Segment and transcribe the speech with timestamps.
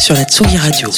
[0.00, 0.88] sur la Tsugi Radio.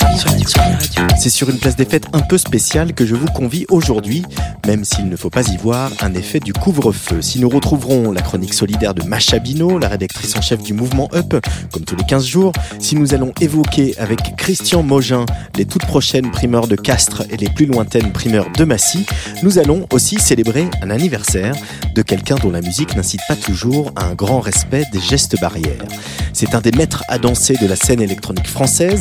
[1.19, 4.25] C'est sur une place des fêtes un peu spéciale que je vous convie aujourd'hui,
[4.65, 7.21] même s'il ne faut pas y voir un effet du couvre-feu.
[7.21, 11.09] Si nous retrouverons la chronique solidaire de Macha Bino, la rédactrice en chef du mouvement
[11.15, 11.35] Up,
[11.73, 16.31] comme tous les 15 jours, si nous allons évoquer avec Christian Mogin les toutes prochaines
[16.31, 19.05] primeurs de Castres et les plus lointaines primeurs de Massy,
[19.43, 21.57] nous allons aussi célébrer un anniversaire
[21.97, 25.85] de quelqu'un dont la musique n'incite pas toujours à un grand respect des gestes barrières.
[26.33, 28.92] C'est un des maîtres à danser de la scène électronique française.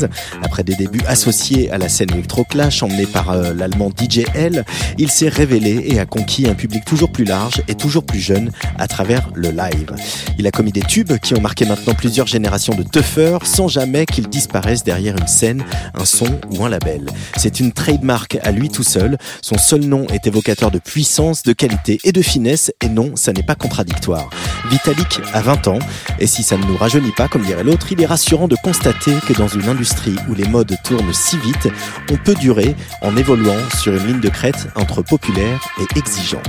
[0.41, 4.65] Après des débuts associés à la scène électroclash emmené par euh, l'allemand DJ L,
[4.97, 8.51] il s'est révélé et a conquis un public toujours plus large et toujours plus jeune
[8.77, 9.93] à travers le live.
[10.37, 14.05] Il a commis des tubes qui ont marqué maintenant plusieurs générations de tuffers sans jamais
[14.05, 17.07] qu'ils disparaissent derrière une scène, un son ou un label.
[17.37, 19.17] C'est une trademark à lui tout seul.
[19.41, 23.33] Son seul nom est évocateur de puissance, de qualité et de finesse et non, ça
[23.33, 24.29] n'est pas contradictoire.
[24.69, 25.79] Vitalik a 20 ans
[26.19, 29.13] et si ça ne nous rajeunit pas comme dirait l'autre, il est rassurant de constater
[29.27, 31.69] que dans une industrie où les modes tournent si vite,
[32.11, 36.41] on peut durer en évoluant sur une ligne de crête entre populaire et exigeant.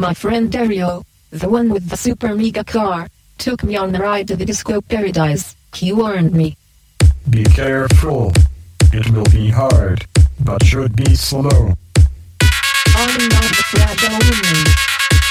[0.00, 4.28] My friend Dario, the one with the super mega car, took me on a ride
[4.28, 5.54] to the disco paradise.
[5.74, 6.56] He warned me.
[7.28, 8.32] Be careful.
[8.92, 10.06] It will be hard,
[10.40, 11.74] but should be slow.
[12.96, 14.64] I'm not the fragile woman.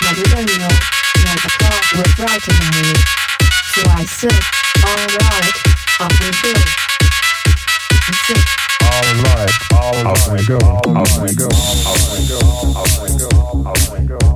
[0.05, 0.69] Not the Dario,
[1.25, 2.93] not the car will frighten me.
[3.73, 4.41] So I said,
[4.85, 5.57] alright,
[5.99, 6.53] off we go.
[8.05, 8.45] He said,
[8.89, 10.05] Alright, alright.
[10.05, 12.39] Off we go, off we go, off we go,
[12.77, 13.29] off we go,
[13.65, 14.28] off we go,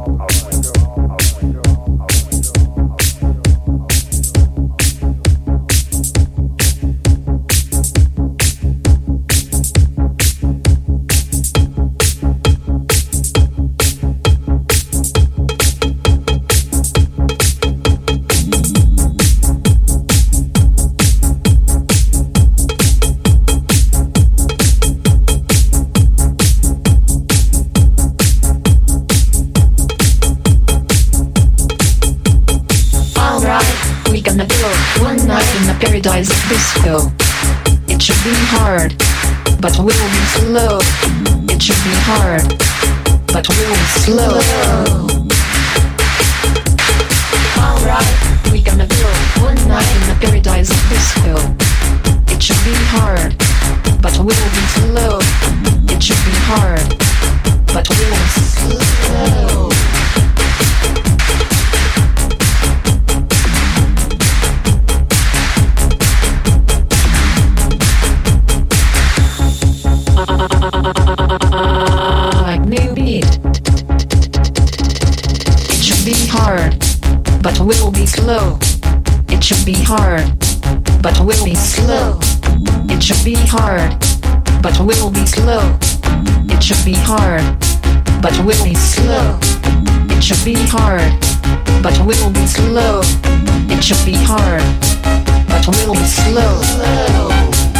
[36.03, 37.11] paradise disco.
[37.87, 38.93] It should be hard,
[39.61, 40.79] but we'll be slow.
[41.47, 42.43] It should be hard,
[43.31, 44.35] but we'll be slow.
[47.55, 49.09] Alright, we gonna go
[49.43, 51.39] one night in the paradise disco.
[52.33, 53.37] It should be hard,
[54.01, 55.19] but we'll be slow.
[55.87, 56.97] It should be hard,
[57.73, 59.72] but we'll be slow.
[77.63, 78.59] Will be slow.
[79.29, 80.25] It should be hard,
[81.01, 82.19] but will be slow.
[82.89, 83.97] It should be hard,
[84.61, 85.77] but will be slow.
[86.49, 87.43] It should be hard,
[88.21, 89.39] but will be slow.
[90.11, 91.13] It should be hard,
[91.81, 93.01] but will be slow.
[93.71, 94.63] It should be hard,
[95.47, 96.61] but will be slow.
[96.61, 97.72] slow.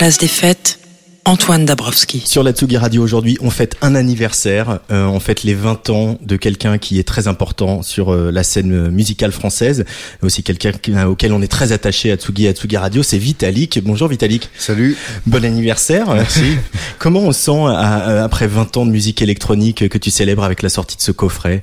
[0.00, 0.78] Place des fêtes,
[1.26, 2.22] Antoine Dabrowski.
[2.24, 6.16] Sur la Tsugi Radio aujourd'hui, on fête un anniversaire, euh, on fête les 20 ans
[6.24, 9.84] de quelqu'un qui est très important sur euh, la scène musicale française,
[10.22, 13.02] mais aussi quelqu'un qui- auquel on est très attaché à Tsugi et à Tsugi Radio,
[13.02, 13.78] c'est Vitalik.
[13.84, 14.48] Bonjour Vitalik.
[14.56, 14.96] Salut.
[15.26, 16.14] Bon anniversaire.
[16.14, 16.56] Merci.
[16.98, 20.62] Comment on sent à- à- après 20 ans de musique électronique que tu célèbres avec
[20.62, 21.62] la sortie de ce coffret?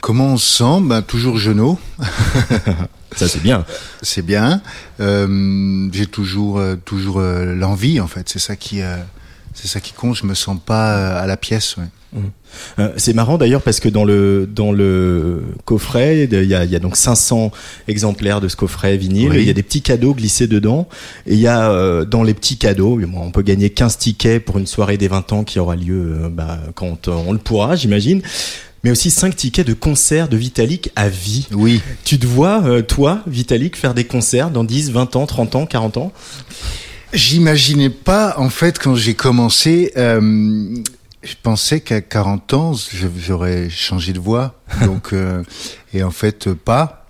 [0.00, 0.80] Comment on se sent?
[0.82, 1.78] Ben, Toujours genou,
[3.16, 3.64] Ça c'est bien.
[4.02, 4.62] c'est bien.
[5.00, 8.28] Euh, J'ai toujours, euh, toujours euh, l'envie, en fait.
[8.28, 8.80] C'est ça qui,
[9.54, 10.16] c'est ça qui compte.
[10.16, 11.76] Je me sens pas à la pièce.
[11.76, 12.20] Ouais.
[12.80, 16.70] Euh, c'est marrant d'ailleurs parce que dans le dans le coffret, il y a, il
[16.70, 17.52] y a donc 500
[17.86, 19.30] exemplaires de ce coffret vinyle.
[19.30, 19.38] Oui.
[19.38, 20.88] Il y a des petits cadeaux glissés dedans.
[21.26, 24.66] Et il y a dans les petits cadeaux, on peut gagner 15 tickets pour une
[24.66, 28.22] soirée des 20 ans qui aura lieu bah, quand on le pourra, j'imagine.
[28.82, 31.46] Mais aussi 5 tickets de concerts de Vitalik à vie.
[31.52, 31.82] Oui.
[32.04, 35.66] Tu te vois, euh, toi, Vitalik, faire des concerts dans 10, 20 ans, 30 ans,
[35.66, 36.12] 40 ans?
[37.12, 40.76] J'imaginais pas, en fait, quand j'ai commencé, euh,
[41.22, 42.72] je pensais qu'à 40 ans,
[43.18, 44.54] j'aurais changé de voix.
[44.84, 45.42] Donc, euh,
[45.92, 47.06] et en fait, pas.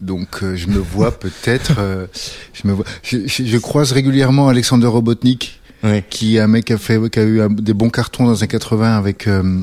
[0.00, 1.76] Donc, euh, je me vois peut-être.
[1.78, 2.06] euh,
[2.52, 2.84] je me vois.
[3.02, 6.02] Je, je- je croise régulièrement Alexander Robotnik, Oui.
[6.10, 8.36] qui est un mec qui a fait, qui a eu un- des bons cartons dans
[8.36, 9.62] années 80 avec euh,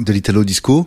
[0.00, 0.86] de l'italo disco.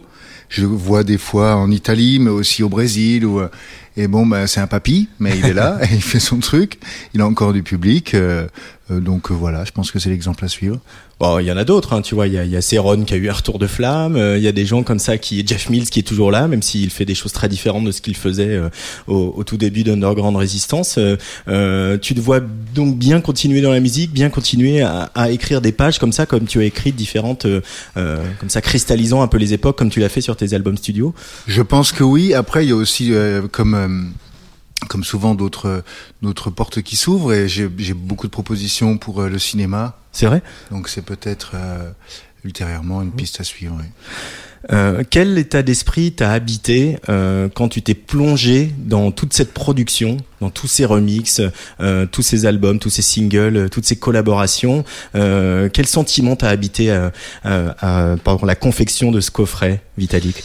[0.50, 3.26] Je vois des fois en Italie, mais aussi au Brésil.
[3.26, 3.50] Ou, euh,
[3.96, 6.80] et bon, ben, c'est un papy, mais il est là, et il fait son truc.
[7.14, 8.14] Il a encore du public.
[8.14, 8.48] euh,
[8.92, 10.78] euh, donc euh, voilà, je pense que c'est l'exemple à suivre.
[11.20, 12.28] Bon, il y en a d'autres, hein, tu vois.
[12.28, 14.18] Il y a, y a Céron qui a eu un retour de flamme.
[14.18, 16.48] euh, Il y a des gens comme ça qui, Jeff Mills qui est toujours là,
[16.50, 18.70] même s'il fait des choses très différentes de ce qu'il faisait euh,
[19.08, 20.96] au, au tout début d'Underground Resistance.
[20.98, 21.16] Euh,
[21.48, 25.62] euh, tu te vois donc bien continuer dans la musique, bien continuer à, à écrire
[25.62, 27.46] des pages comme ça, comme tu as écrit différentes,
[27.96, 31.14] comme ça, cristallisant un peu les époques, comme tu l'as fait sur tes albums studio?
[31.48, 32.34] Je pense que oui.
[32.34, 33.76] Après, il y a aussi, euh, comme
[34.88, 35.84] comme souvent d'autres
[36.22, 39.98] d'autres portes qui s'ouvrent, et j'ai beaucoup de propositions pour euh, le cinéma.
[40.12, 40.42] C'est vrai?
[40.72, 41.90] Donc c'est peut-être euh,
[42.44, 43.76] ultérieurement une piste à suivre.
[43.80, 43.86] oui.
[44.72, 50.16] Euh, quel état d'esprit t'a habité euh, quand tu t'es plongé dans toute cette production,
[50.40, 51.42] dans tous ces remixes,
[51.82, 54.86] euh, tous ces albums, tous ces singles, euh, toutes ces collaborations
[55.16, 57.10] euh, Quel sentiment t'a habité euh,
[57.46, 60.42] euh, euh, pendant la confection de ce coffret, Vitalik?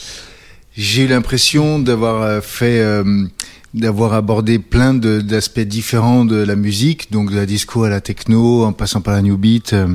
[0.78, 3.26] J'ai eu l'impression d'avoir euh, fait, euh,
[3.74, 8.64] d'avoir abordé plein d'aspects différents de la musique, donc de la disco à la techno,
[8.64, 9.88] en passant par la new beat, euh,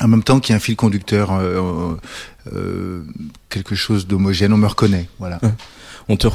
[0.00, 1.96] en même temps qu'il y a un fil conducteur, euh,
[2.54, 3.02] euh,
[3.48, 5.40] quelque chose d'homogène, on me reconnaît, voilà.
[6.08, 6.28] On te,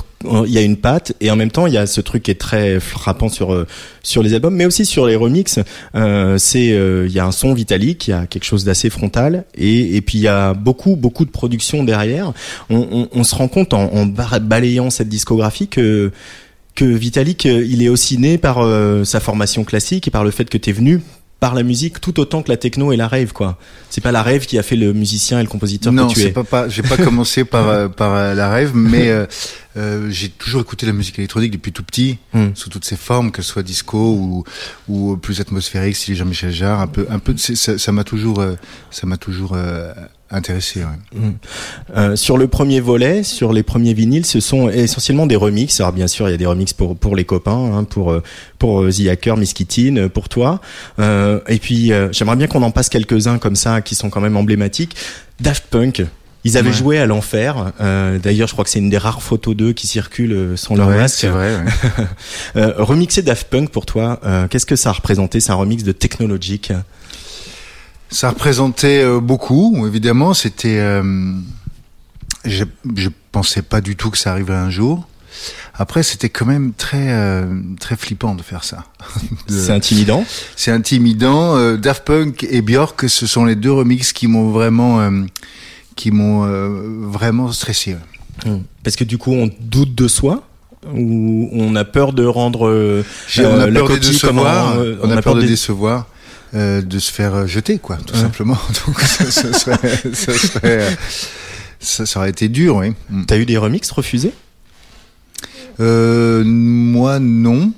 [0.46, 2.32] il y a une patte et en même temps il y a ce truc qui
[2.32, 3.68] est très frappant sur euh,
[4.04, 5.60] sur les albums, mais aussi sur les remixes.
[5.96, 8.90] Euh, c'est euh, il y a un son Vitalik, il y a quelque chose d'assez
[8.90, 12.34] frontal et et puis il y a beaucoup beaucoup de production derrière.
[12.70, 16.12] On, on, on se rend compte en, en balayant cette discographie que
[16.76, 20.32] que Vitalik euh, il est aussi né par euh, sa formation classique et par le
[20.32, 21.02] fait que tu es venu
[21.44, 23.58] par la musique tout autant que la techno et la rave quoi.
[23.90, 26.32] C'est pas la rave qui a fait le musicien et le compositeur non, que tu
[26.32, 29.26] pas, pas j'ai pas commencé par euh, par euh, la rêve, mais euh,
[29.76, 32.52] euh, j'ai toujours écouté la musique électronique depuis tout petit, Mm.
[32.56, 34.46] sous toutes ses formes, qu'elle soit disco ou,
[34.88, 38.42] ou plus atmosphérique, si Jean-Michel Jarre, un peu, un peu, ça m'a toujours,
[38.90, 39.58] ça m'a toujours
[40.34, 40.82] intéressé.
[40.82, 41.20] Ouais.
[41.96, 45.80] Euh, sur le premier volet, sur les premiers vinyles, ce sont essentiellement des remixes.
[45.80, 48.22] Alors bien sûr, il y a des remixes pour pour les copains, hein, pour euh,
[48.60, 50.60] pour euh, The Hacker, Miss Kittin, euh, pour toi.
[51.00, 54.22] Euh, et puis euh, j'aimerais bien qu'on en passe quelques-uns comme ça qui sont quand
[54.22, 54.96] même emblématiques.
[55.40, 56.04] Daft Punk.
[56.46, 56.76] Ils avaient Ouais.
[56.76, 57.72] joué à l'enfer.
[57.80, 60.90] Euh, D'ailleurs, je crois que c'est une des rares photos d'eux qui circulent sans leur
[60.90, 61.20] Ouais, masque.
[61.22, 61.56] c'est vrai.
[61.56, 62.06] ouais.
[62.58, 65.40] Euh, remixer Daft Punk pour toi, euh, qu'est-ce que ça a représenté?
[65.40, 66.74] C'est un remix de Technologic.
[68.14, 70.34] Ça représentait euh, beaucoup, évidemment.
[70.34, 71.34] C'était, euh,
[72.46, 72.64] je,
[72.96, 75.08] je pensais pas du tout que ça arriverait un jour.
[75.76, 77.46] Après, c'était quand même très, euh,
[77.80, 78.86] très flippant de faire ça.
[79.48, 80.24] C'est intimidant.
[80.56, 81.58] C'est intimidant.
[81.58, 85.24] Euh, Daft Punk et Björk, ce sont les deux remixes qui m'ont vraiment, euh,
[85.96, 86.46] qui m'ont
[87.10, 87.96] vraiment stressé.
[88.46, 88.52] ouais.
[88.84, 90.44] Parce que du coup, on doute de soi
[90.94, 93.04] ou on a peur de rendre
[93.40, 96.08] on a peur de décevoir, on, a peur de dé- décevoir,
[96.56, 98.22] euh, de se faire euh, jeter, quoi, tout Ouais.
[98.22, 98.58] simplement.
[98.88, 100.98] Donc ça, ça serait, ça, serait,
[101.80, 102.94] ça, aurait été dur, oui.
[103.10, 103.26] Mm.
[103.26, 104.34] T'as eu des remixes refusés?
[105.80, 107.72] Euh, moi, non.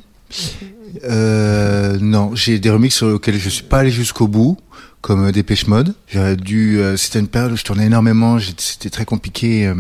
[1.03, 4.57] Euh, non, j'ai des remixes sur lesquels je suis pas allé jusqu'au bout,
[5.05, 5.93] comme euh, Dépêche Mode.
[6.11, 6.79] J'aurais dû.
[6.79, 8.39] euh, c'était une période où je tournais énormément.
[8.57, 9.67] C'était très compliqué.
[9.67, 9.75] euh,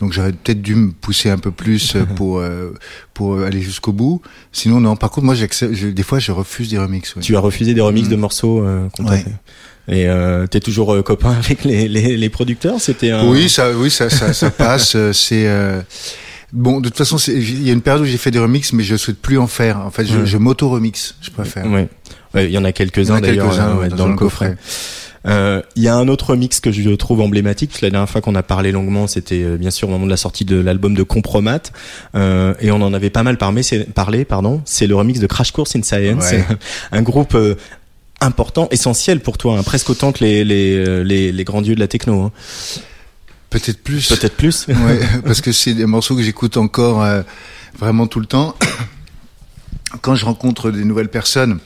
[0.00, 2.72] donc j'aurais peut-être dû me pousser un peu plus pour euh,
[3.12, 4.22] pour aller jusqu'au bout.
[4.52, 4.96] Sinon, non.
[4.96, 5.74] Par contre, moi, j'accepte.
[5.74, 7.14] je- Des fois, je refuse des remixes.
[7.16, 7.22] oui.
[7.22, 8.12] Tu as refusé des remixes Mm.
[8.12, 9.22] de morceaux euh, qu'on Ouais.
[9.90, 12.80] Et euh, t'es toujours euh, copain avec les, les, les producteurs?
[12.80, 13.28] C'était un...
[13.28, 14.96] Oui, ça, oui, ça, ça, ça passe.
[15.12, 15.82] C'est euh,
[16.52, 16.80] bon.
[16.80, 18.96] De toute façon, il y a une période où j'ai fait des remixes, mais je
[18.96, 19.78] souhaite plus en faire.
[19.80, 20.26] En fait, je, Ouais.
[20.26, 21.14] je m'auto remix.
[21.20, 21.66] Je préfère.
[21.66, 21.88] Ouais,
[22.34, 24.56] Il y en a quelques-uns d'ailleurs euh, ouais, ouais, dans, le coffret.
[25.26, 27.80] Euh, Il y a un autre remix que je trouve emblématique.
[27.80, 30.16] La dernière fois qu'on a parlé longuement, c'était euh, bien sûr au moment de la
[30.16, 31.60] sortie de l'album de Compromat,
[32.14, 33.62] euh, et on en avait pas mal parlé.
[33.94, 34.62] Parlé, pardon.
[34.64, 36.44] C'est le remix de Crash Course in Science, Ouais.
[36.92, 37.36] un groupe
[38.20, 41.80] important, essentiel pour toi, hein, presque autant que les les, les les grands dieux de
[41.80, 42.22] la techno.
[42.22, 42.32] hein.
[43.50, 44.08] Peut-être plus.
[44.08, 44.66] Peut-être plus.
[44.68, 47.22] Ouais, parce que c'est des morceaux que j'écoute encore euh,
[47.78, 48.54] vraiment tout le temps.
[50.02, 51.58] Quand je rencontre des nouvelles personnes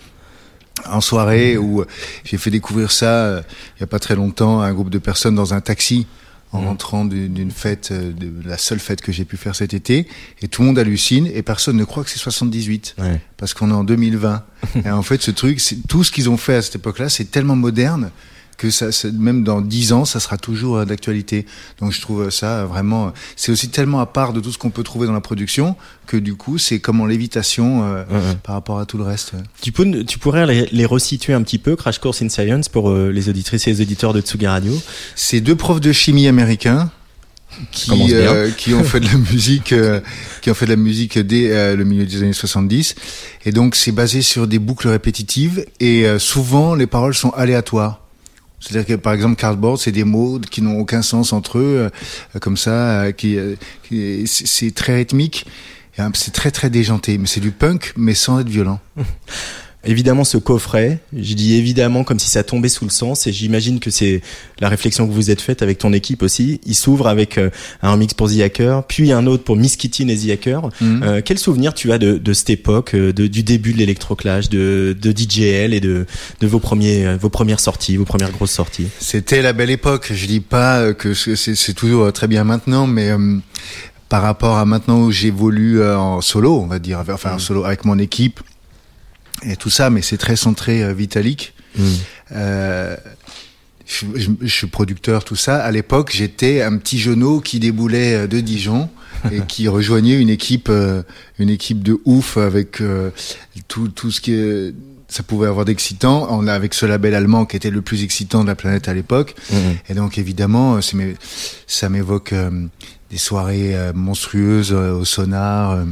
[0.89, 1.85] en soirée ou
[2.25, 3.43] j'ai fait découvrir ça euh,
[3.77, 6.07] il y a pas très longtemps à un groupe de personnes dans un taxi
[6.53, 6.67] en Mhm.
[6.69, 10.07] rentrant d'une fête, euh, de la seule fête que j'ai pu faire cet été,
[10.43, 13.21] et tout le monde hallucine et personne ne croit que c'est 78 Ouais.
[13.39, 14.45] parce qu'on est en 2020.
[14.85, 17.57] et en fait, ce truc, tout ce qu'ils ont fait à cette époque-là, c'est tellement
[17.57, 18.11] moderne
[18.63, 21.47] que ça, même dans 10 ans, ça sera toujours euh, d'actualité.
[21.81, 24.85] Donc je trouve ça vraiment, c'est aussi tellement à part de tout ce qu'on peut
[24.85, 25.75] trouver dans la production
[26.07, 28.37] que du coup, c'est comme en lévitation euh, Ouais, ouais.
[28.43, 29.33] par rapport à tout le reste.
[29.61, 32.91] Tu, peux, tu pourrais les, les resituer un petit peu, Crash Course in Science, pour
[32.91, 34.73] euh, les auditrices et les auditeurs de Tsugi Radio?
[35.17, 36.91] C'est deux profs de chimie américains
[37.71, 40.01] qui, euh, qui ont fait de la musique, euh,
[40.41, 42.95] qui ont fait de la musique dès euh, le milieu des années 70.
[43.45, 48.02] Et donc c'est basé sur des boucles répétitives et euh, souvent les paroles sont aléatoires.
[48.63, 51.91] C'est-à-dire que par exemple cardboard, c'est des mots qui n'ont aucun sens entre eux,
[52.35, 53.57] euh, comme ça, euh, qui, euh,
[54.27, 55.47] c'est très rythmique.
[55.99, 58.79] euh, C'est très très déjanté, mais c'est du punk, mais sans être violent.
[59.85, 63.81] Évidemment, ce coffret, je dis évidemment comme si ça tombait sous le sens, et j'imagine
[63.81, 64.21] que c'est
[64.61, 66.61] la réflexion que vous êtes faite avec ton équipe aussi.
[66.65, 67.51] Il s'ouvre avec euh,
[67.83, 70.69] un remix pour The Hacker, puis un autre pour Miss Kittin et The Hacker.
[70.81, 71.03] Mhm.
[71.03, 74.49] Euh, quel souvenir tu as de, de cette époque, euh, de, du début de l'électroclash,
[74.51, 76.07] de, de DJL et de,
[76.41, 78.87] de vos, premiers, vos premières sorties, vos premières grosses sorties?
[79.01, 80.13] C'était la belle époque.
[80.15, 83.39] Je dis pas que c'est toujours très bien maintenant, mais euh,
[84.09, 87.85] par rapport à maintenant où j'évolue en solo, on va dire, enfin en solo avec
[87.85, 88.41] mon équipe
[89.47, 91.55] et tout ça, mais c'est très centré euh, Vitalik.
[92.33, 92.97] Euh,
[93.87, 95.57] je, je- je suis producteur, tout ça.
[95.63, 98.89] À l'époque, j'étais un petit genou qui déboulait euh, de Dijon
[99.31, 101.03] et qui rejoignait une équipe, euh,
[101.39, 103.11] une équipe de ouf avec euh,
[103.69, 104.75] tout, tout ce qui est-
[105.09, 106.27] ça pouvait avoir d'excitant.
[106.31, 108.95] On a avec ce label allemand qui était le plus excitant de la planète à
[108.95, 109.35] l'époque.
[109.51, 109.59] Mhm.
[109.91, 110.81] Et donc évidemment,
[111.67, 112.33] ça m'évoque
[113.11, 115.85] des soirées monstrueuses au sonar.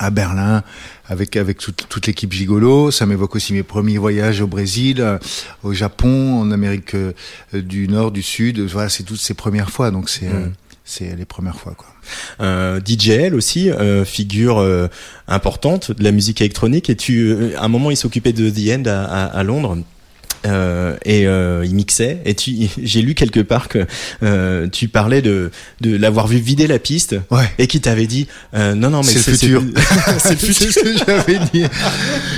[0.00, 0.62] Euh, à Berlin
[1.08, 2.90] avec avec toute, toute l'équipe Gigolo.
[2.90, 5.18] Ça m'évoque aussi mes premiers voyages au Brésil, euh,
[5.62, 7.12] au Japon, en Amérique euh,
[7.52, 8.60] du Nord, du Sud.
[8.60, 9.90] Voilà, c'est toutes ces premières fois.
[9.90, 10.52] Donc c'est euh, Mm.
[10.84, 11.88] c'est les premières fois quoi.
[12.40, 14.88] Euh, DJL aussi, euh, figure euh,
[15.26, 16.88] importante de la musique électronique.
[16.90, 19.78] Et tu, euh, à un moment, il s'occupait de The End à, à, à Londres.
[20.46, 23.84] Euh, et euh, il mixait et tu j'ai lu quelque part que
[24.22, 25.50] euh, tu parlais de
[25.80, 27.44] de l'avoir vu vider la piste Ouais.
[27.58, 29.62] et qui t'avait dit euh, non non mais C'est le futur.
[30.18, 31.64] c'est le futur ce que j'avais dit.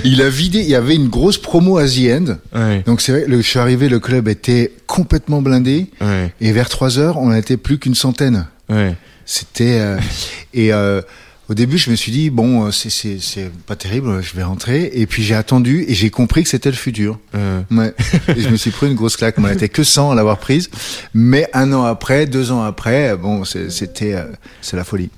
[0.04, 0.60] Il a vidé.
[0.60, 2.36] Il y avait une grosse promo à The End.
[2.54, 5.86] ouais, Donc c'est vrai, le, je suis arrivé, le club était complètement blindé.
[6.00, 8.46] ouais, Et vers 3 heures, on n'était plus qu'une centaine.
[8.70, 8.94] ouais.
[9.30, 9.98] C'était euh,
[10.54, 11.02] et euh,
[11.48, 14.42] au début, je me suis dit bon, euh, c'est c'est c'est pas terrible, je vais
[14.42, 14.90] rentrer.
[14.94, 17.18] Et puis j'ai attendu et j'ai compris que c'était le futur.
[17.34, 17.94] Euh, Ouais.
[18.36, 19.38] Et je me suis pris une grosse claque.
[19.38, 20.68] Moi, était que 100 à l'avoir prise.
[21.14, 24.24] Mais un an après, deux ans après, bon, c'est- c'était, euh,
[24.62, 25.10] c'est la folie.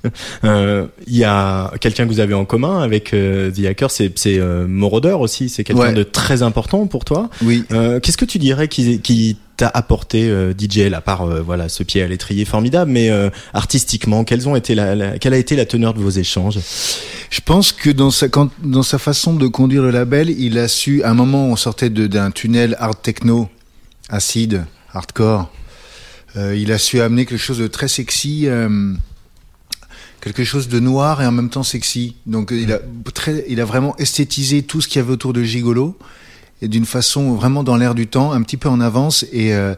[0.43, 4.17] euh, Il y a quelqu'un que vous avez en commun avec euh, The Hacker, c'est
[4.17, 5.49] c'est euh, Moroder aussi.
[5.49, 5.93] C'est quelqu'un Ouais.
[5.93, 7.29] de très important pour toi.
[7.41, 7.63] Oui.
[7.71, 11.69] Euh, Qu'est-ce que tu dirais qui, qui t'a apporté euh, DJ, à part euh, voilà
[11.69, 15.67] ce pied à l'étrier formidable, mais euh, artistiquement, ont été la, quelle a été la
[15.67, 16.57] teneur de vos échanges?
[17.29, 21.13] Je pense que dans sa, façon de conduire le label, il a su, à un
[21.13, 23.49] moment, on sortait d'un tunnel hard techno,
[24.09, 25.51] acide, hardcore.
[26.37, 28.47] Euh, il a su amener quelque chose de très sexy,
[30.21, 32.15] quelque chose de noir et en même temps sexy.
[32.25, 32.79] Donc, il a
[33.47, 35.99] il a vraiment esthétisé tout ce qu'il y avait autour de Gigolo
[36.61, 39.73] et d'une façon vraiment dans l'air du temps, un petit peu en avance et, euh,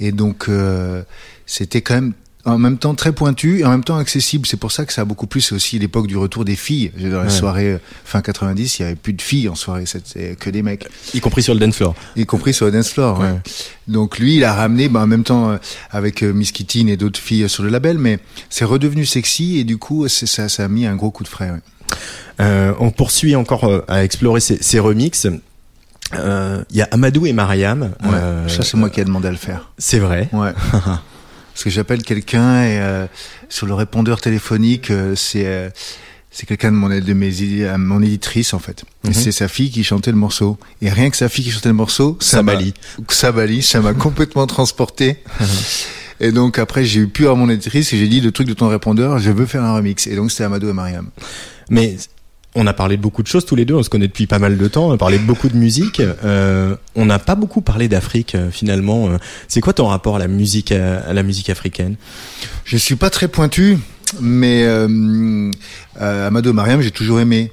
[0.00, 1.02] et donc, euh,
[1.46, 2.12] c'était quand même
[2.44, 4.46] en même temps très pointu et en même temps accessible.
[4.48, 5.40] C'est pour ça que ça a beaucoup plu.
[5.40, 6.90] C'est aussi l'époque du retour des filles.
[6.98, 7.30] Dans les Ouais.
[7.30, 10.62] soirées euh, fin 90, il y avait plus de filles en soirée, c'était que des
[10.62, 11.94] mecs, Y compris sur le dance floor.
[12.16, 13.20] y compris sur le dance floor.
[13.20, 13.26] ouais.
[13.30, 13.38] Ouais.
[13.86, 15.56] Donc lui, il a ramené, bah, en même temps euh,
[15.92, 18.18] avec euh, Miss Kittin et d'autres filles sur le label, mais
[18.50, 21.50] c'est redevenu sexy et du coup, ça, ça a mis un gros coup de frais.
[21.50, 21.60] ouais.
[22.40, 25.28] Euh, on poursuit encore à explorer ces, ces remixes.
[26.14, 27.82] Euh, Il y a Amadou et Mariam.
[27.82, 28.10] Ouais.
[28.14, 29.70] Euh, ça, c'est moi qui ai demandé à le faire.
[29.78, 30.28] C'est vrai.
[30.32, 30.52] Ouais.
[31.52, 33.06] Parce que j'appelle quelqu'un et euh,
[33.48, 35.68] sur le répondeur téléphonique, euh, c'est euh,
[36.30, 37.30] c'est quelqu'un de mon de mes
[37.62, 38.84] euh, mon éditrice en fait.
[39.04, 39.12] Mhm.
[39.12, 40.58] c'est sa fille qui chantait le morceau.
[40.80, 42.74] Et rien que sa fille qui chantait le morceau, ça m'a Sabali.
[43.08, 45.22] Sabali, ça m'a complètement transporté.
[46.20, 48.54] Et donc après j'ai eu plus à mon éditrice et j'ai dit le truc de
[48.54, 50.06] ton répondeur, je veux faire un remix.
[50.06, 51.08] Et donc c'était Amadou et Mariam.
[51.68, 51.96] Mais
[52.54, 53.74] on a parlé de beaucoup de choses tous les deux.
[53.74, 54.88] On se connaît depuis pas mal de temps.
[54.88, 56.00] On a parlé de beaucoup de musique.
[56.00, 59.08] Euh, on n'a pas beaucoup parlé d'Afrique euh, finalement.
[59.08, 59.16] Euh,
[59.48, 61.96] C'est quoi ton rapport à la musique à, à la musique africaine?
[62.64, 63.78] Je suis pas très pointu,
[64.20, 65.50] mais euh,
[66.00, 67.52] euh, Amadou et Mariam, j'ai toujours aimé.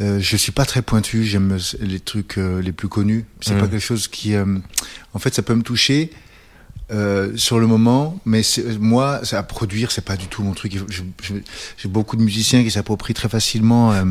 [0.00, 3.24] Euh, je suis pas très pointu, j'aime les trucs euh, les plus connus.
[3.40, 3.58] C'est Mm.
[3.60, 4.44] pas quelque chose qui, euh,
[5.14, 6.10] en fait, ça peut me toucher
[6.92, 10.52] euh, sur le moment, mais c'est- moi, ça à produire, c'est pas du tout mon
[10.52, 10.72] truc.
[11.78, 13.92] J'ai beaucoup de musiciens qui s'approprient très facilement.
[13.92, 14.04] euh,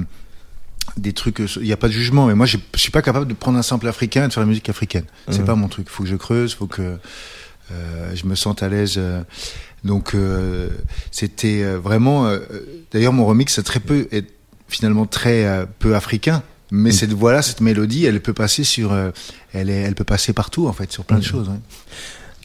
[0.97, 3.01] des trucs, euh, il n'y a pas de jugement, mais moi je je suis pas
[3.01, 5.05] capable de prendre un sample africain et de faire la musique africaine.
[5.29, 5.45] C'est Mhm.
[5.45, 5.89] pas mon truc.
[5.89, 6.97] Faut que je creuse, faut que
[7.71, 8.95] euh, je me sente à l'aise.
[8.97, 9.21] euh,
[9.83, 10.69] donc euh,
[11.11, 12.27] c'était vraiment.
[12.27, 12.39] euh,
[12.91, 14.25] D'ailleurs, mon remix est très peu, est
[14.67, 16.41] finalement très peu africain.
[16.71, 18.95] Mais cette voix-là, cette mélodie, elle peut passer sur,
[19.53, 21.29] elle, est, elle peut passer partout en fait, sur plein de Mhm.
[21.29, 21.49] choses.
[21.49, 21.59] ouais.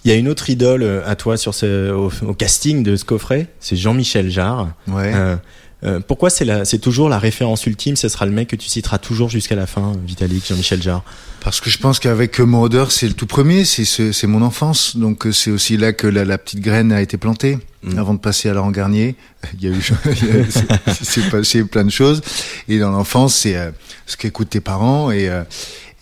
[0.04, 3.04] Il y a une autre idole à toi sur ce, au, au casting de ce
[3.04, 3.48] coffret.
[3.60, 4.70] C'est Jean-Michel Jarre.
[4.88, 5.12] Ouais.
[5.14, 5.36] Euh,
[5.84, 8.68] euh, pourquoi c'est la, c'est toujours la référence ultime Ce sera le mec que tu
[8.68, 11.02] citeras toujours jusqu'à la fin, Vitalik, Jean-Michel Jarre?
[11.42, 14.96] Parce que je pense qu'avec Moroder, c'est le tout premier, c'est ce- c'est mon enfance,
[14.96, 17.58] donc euh, c'est aussi là que la, la petite graine a été plantée.
[17.82, 17.98] Mm.
[17.98, 19.16] Avant de passer à Laurent Garnier,
[19.58, 19.80] il y a eu,
[21.02, 22.20] c'est- passé plein de choses.
[22.68, 23.70] Et dans l'enfance, c'est euh,
[24.06, 25.44] ce qu'écoutent tes parents et euh,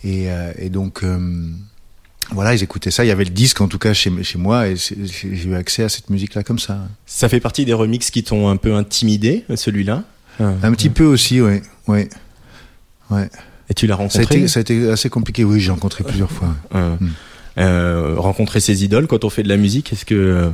[0.04, 1.18] et, euh, et donc euh,
[2.30, 3.04] voilà, ils écoutaient ça.
[3.04, 5.82] Il y avait le disque en tout cas chez chez moi et j'ai eu accès
[5.82, 6.78] à cette musique là comme ça.
[7.06, 10.04] Ça fait partie des remixes qui t'ont un peu intimidé, celui-là.
[10.40, 12.08] Un petit peu aussi, ouais, ouais,
[13.10, 13.28] ouais.
[13.70, 14.22] Et tu l'as Ça a rencontré.
[14.36, 15.44] été ça a été assez compliqué.
[15.44, 16.54] Oui, j'ai rencontré plusieurs fois.
[16.74, 17.10] Euh, Mm.
[17.58, 20.50] Euh, rencontrer ses idoles quand on fait de la musique, est-ce que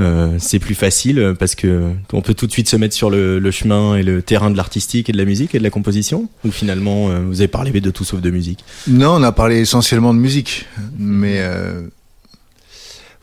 [0.00, 3.10] euh, c'est plus facile euh, parce que on peut tout de suite se mettre sur
[3.10, 5.70] le, le chemin et le terrain de l'artistique et de la musique et de la
[5.70, 6.28] composition?
[6.44, 8.64] Ou finalement euh, vous avez parlé de tout sauf de musique?
[8.88, 10.66] Non, on a parlé essentiellement de musique,
[10.98, 11.82] mais euh,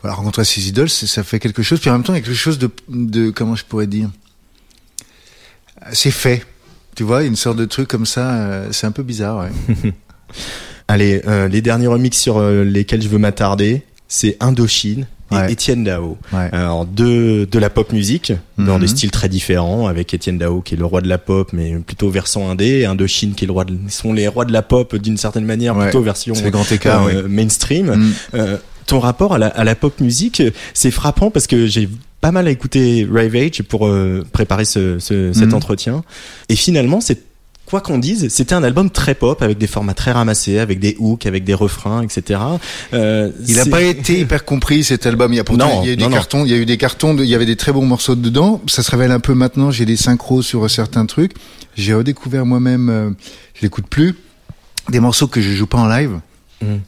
[0.02, 1.80] voilà, rencontrer ses idoles, ça fait quelque chose.
[1.80, 4.10] Puis en même temps, il y a quelque chose de, de comment je pourrais dire,
[5.92, 6.46] c'est fait.
[6.96, 9.48] Tu vois, une sorte de truc comme ça, euh, c'est un peu bizarre.
[9.48, 9.94] Ouais.
[10.88, 15.52] Allez, euh, les derniers remixes sur euh, lesquels je veux m'attarder, c'est Indochine et Ouais.
[15.54, 16.18] Étienne Dao.
[16.32, 16.50] Ouais.
[16.52, 18.82] Alors de de la pop musique dans Mhm.
[18.82, 21.74] des styles très différents avec Étienne Dao qui est le roi de la pop mais
[21.78, 24.62] plutôt versant indé et Indochine qui est le roi de, sont les rois de la
[24.62, 25.86] pop d'une certaine manière Ouais.
[25.86, 27.06] plutôt version grand écart.
[27.08, 27.88] euh, mainstream.
[27.96, 28.14] Mm.
[28.36, 30.44] Euh, ton rapport à la, à la pop musique,
[30.76, 31.90] c'est frappant parce que j'ai
[32.22, 35.54] pas mal écouté Rave Age pour euh, préparer ce, ce- cet Mhm.
[35.56, 36.04] entretien.
[36.50, 37.20] Et finalement, c'est
[37.66, 40.96] quoi qu'on dise, c'était un album très pop avec des formats très ramassés, avec des
[41.00, 42.40] hooks, avec des refrains, etc.
[42.94, 45.34] Euh, Il n'a pas été hyper compris cet album.
[45.34, 46.58] Il y a pourtant Non, il y a eu des non, cartons, il y a
[46.58, 48.62] eu des cartons, de- il y avait des très bons morceaux dedans.
[48.68, 49.72] Ça se révèle un peu maintenant.
[49.72, 51.32] J'ai des synchros sur certains trucs.
[51.76, 52.90] J'ai redécouvert moi-même.
[52.90, 53.10] euh,
[53.56, 54.14] je l'écoute plus.
[54.90, 56.20] Des morceaux que je joue pas en live.
[56.62, 56.82] Mhm.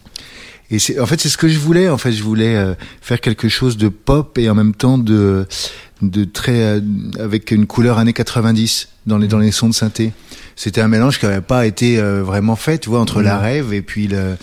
[0.72, 1.90] Et c'est, en fait, c'est ce que je voulais.
[1.90, 5.46] En fait, je voulais euh, faire quelque chose de pop et en même temps de,
[6.02, 6.82] de très, euh,
[7.20, 10.12] avec une couleur années 90 dans les, dans les sons de synthé.
[10.56, 13.74] C'était un mélange qui n'avait pas été euh, vraiment fait, tu vois, entre la rêve
[13.74, 14.36] et puis le,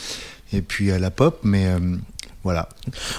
[0.52, 1.38] et puis euh, la pop.
[1.42, 1.78] Mais, euh,
[2.44, 2.68] Voilà.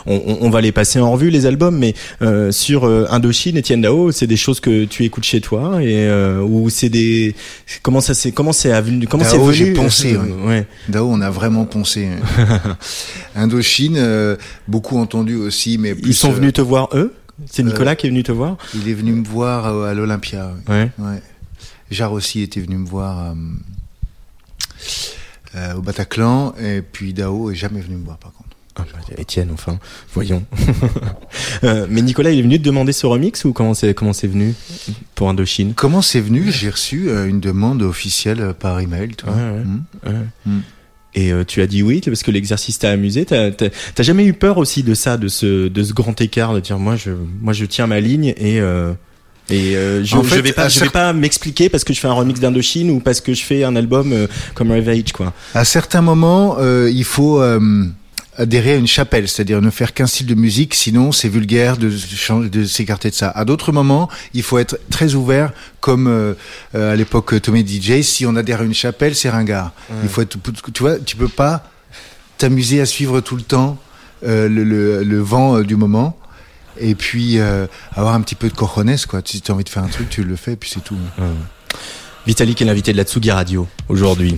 [0.06, 3.58] On, on- on va les passer en revue les albums, mais euh, sur euh, Indochine,
[3.58, 7.34] Etienne Dao, c'est des choses que tu écoutes chez toi et euh, ou c'est des
[7.82, 10.45] comment ça c'est comment c'est avenu comment c'est Dao, venu j'ai poncé, ouais.
[10.47, 10.67] ouais.
[10.89, 12.10] Dao, on a vraiment poncé.
[13.36, 14.36] Indochine, euh,
[14.67, 17.13] beaucoup entendu aussi, mais plus, Ils sont venus te voir eux?
[17.49, 18.58] C'est Nicolas qui est venu te voir?
[18.75, 20.51] il est venu me voir à l'Olympia.
[20.69, 20.89] Ouais.
[20.99, 21.21] Ouais.
[21.93, 23.36] Jarre aussi était venu me voir euh,
[25.56, 28.43] euh, au Bataclan, et puis Dao est jamais venu me voir par contre.
[28.75, 29.79] Ah, bah, Étienne, enfin,
[30.13, 30.43] voyons.
[31.63, 34.27] Euh, mais Nicolas, il est venu te demander ce remix ou comment c'est comment c'est
[34.27, 34.53] venu
[35.15, 35.73] pour Indochine?
[35.73, 36.51] Comment c'est venu?
[36.51, 39.12] J'ai reçu euh, une demande officielle par email.
[39.25, 39.63] Ouais, ouais.
[39.63, 39.84] Hmm.
[40.06, 40.25] Ouais.
[40.45, 40.60] Mm.
[41.15, 43.25] Et euh, tu as dit oui parce que l'exercice t'a amusé.
[43.25, 46.79] T'as jamais eu peur aussi de ça, de ce de ce grand écart, de dire
[46.79, 48.60] moi je moi je tiens ma ligne et
[49.49, 52.08] et euh, je, En je vais pas je vais pas m'expliquer parce que je fais
[52.08, 55.34] un remix d'Indochine ou parce que je fais un album euh, comme Ravage quoi.
[55.53, 57.60] À certains moments, euh, il faut euh,
[58.38, 61.91] adhérer à une chapelle, c'est-à-dire ne faire qu'un style de musique, sinon c'est vulgaire de,
[62.65, 63.29] s'écarter de ça.
[63.29, 66.34] À d'autres moments, il faut être très ouvert, comme euh,
[66.75, 68.01] euh, à l'époque Tommy DJ.
[68.01, 69.71] Si on adhère à une chapelle, c'est ringard.
[70.03, 70.38] Il faut être,
[70.73, 71.63] tu vois, tu peux pas
[72.38, 73.77] t'amuser à suivre tout le temps
[74.25, 76.17] euh, le, le, le vent euh, du moment.
[76.79, 79.21] Et puis euh, avoir un petit peu de cojones, quoi.
[79.25, 80.97] Si tu as envie de faire un truc, tu le fais, puis c'est tout.
[82.25, 84.38] Vitalik est l'invité de la Tsugi Radio aujourd'hui.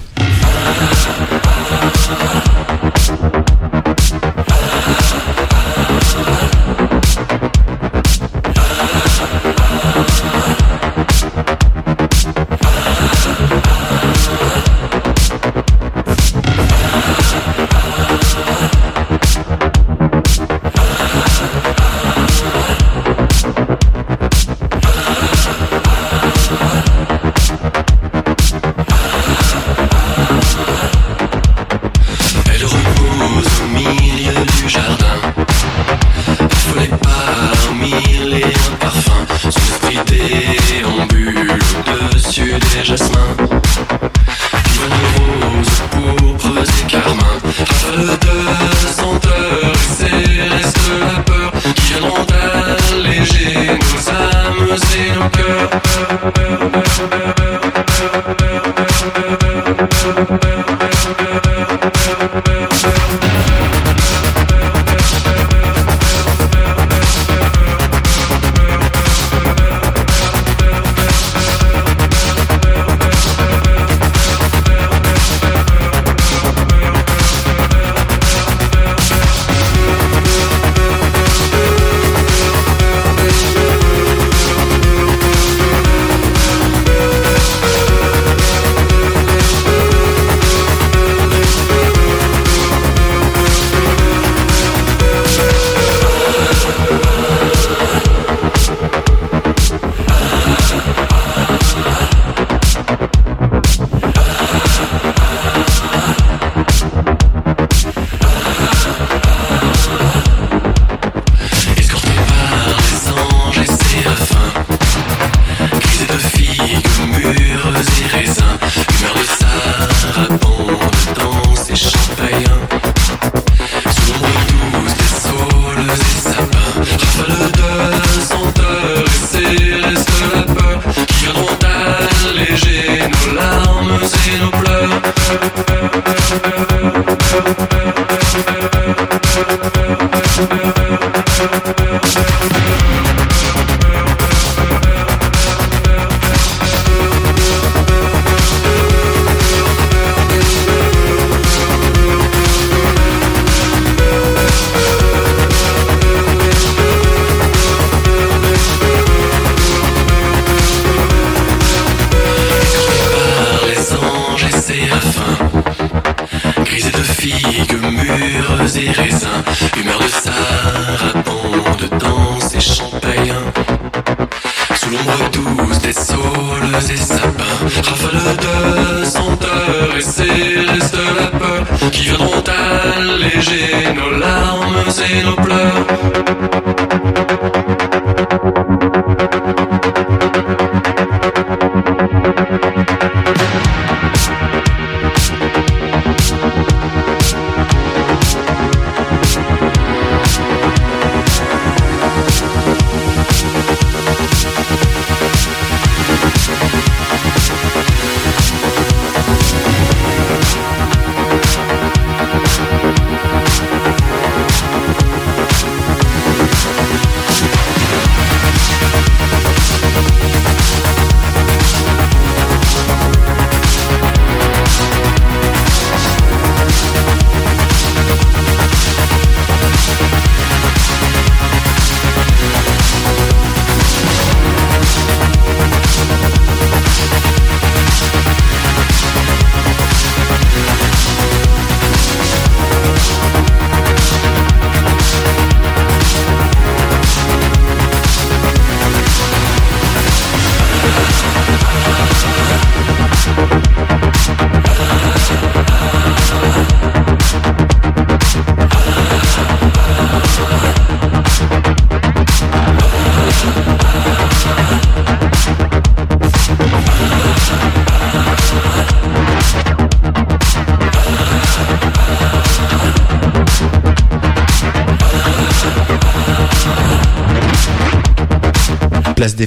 [54.96, 55.70] Âmes et nos cœurs.
[56.84, 57.25] Escorté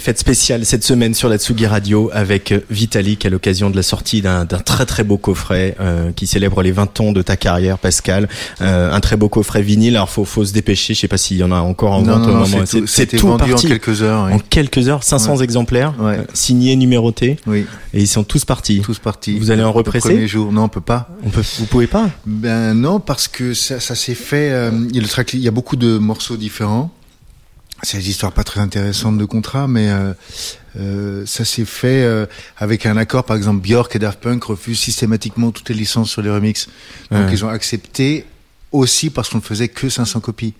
[0.08, 3.82] Fêtes spéciales cette semaine sur la Tsugi Radio avec euh, Vitalik à l'occasion de la
[3.82, 7.76] sortie d'un très très beau coffret euh, qui célèbre les 20 ans de ta carrière
[7.76, 8.26] Pascal.
[8.62, 9.96] Euh, un très beau coffret vinyle.
[9.96, 10.94] Alors faut faut se dépêcher.
[10.94, 12.64] Je sais pas s'il y en a encore en vente au moment.
[12.86, 13.68] c'est tout- vendu en parti.
[13.68, 14.28] quelques heures.
[14.28, 14.32] oui.
[14.32, 15.44] En quelques heures, 500 Ouais.
[15.44, 16.14] exemplaires, Ouais.
[16.20, 18.80] euh, signés, numérotés, Oui, et ils sont tous partis.
[18.80, 19.38] tous partis.
[19.38, 21.10] Vous allez en Le represser premier jour, non, on peut pas.
[21.22, 24.52] On peut, vous pouvez pas Ben non, parce que ça, ça s'est fait.
[24.52, 26.94] euh, le il y a beaucoup de morceaux différents.
[27.82, 30.12] C'est des histoires pas très intéressantes de contrat, mais euh,
[30.80, 33.24] euh, ça s'est fait euh, avec un accord.
[33.24, 36.66] Par exemple, Björk et Daft Punk refusent systématiquement toutes les licences sur les remixes.
[37.10, 37.32] Donc Ouais.
[37.32, 38.24] ils ont accepté
[38.72, 40.54] aussi parce qu'on ne faisait que 500 copies.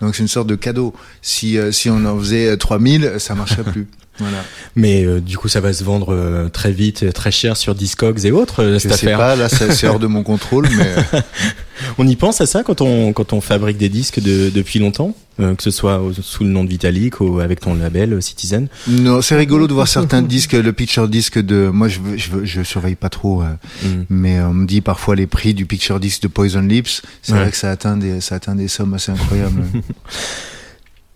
[0.00, 0.92] Donc c'est une sorte de cadeau.
[1.22, 3.86] Si euh, si on en faisait euh, 3000, ça marcherait plus.
[4.18, 4.44] Voilà.
[4.76, 8.24] Mais euh, du coup, ça va se vendre euh, très vite, très cher sur Discogs
[8.24, 8.62] et autres.
[8.62, 9.18] euh, Je cette sais affaire.
[9.18, 11.20] pas, là c'est hors de mon contrôle, mais euh,
[11.98, 15.14] On y pense à ça quand on quand on fabrique des disques de, depuis longtemps,
[15.40, 18.20] euh, que ce soit au- sous le nom de Vitalik ou avec ton label euh,
[18.20, 18.68] Citizen.
[18.86, 22.30] Non, c'est rigolo de voir certains disques, le picture disc de, moi je, veux- je,
[22.30, 23.46] veux- je surveille pas trop, euh,
[23.84, 24.04] Mm.
[24.08, 27.40] mais on me dit parfois les prix du picture disc de Poison Lips, c'est Ouais.
[27.40, 29.64] vrai que ça atteint des, ça atteint des sommes assez incroyables.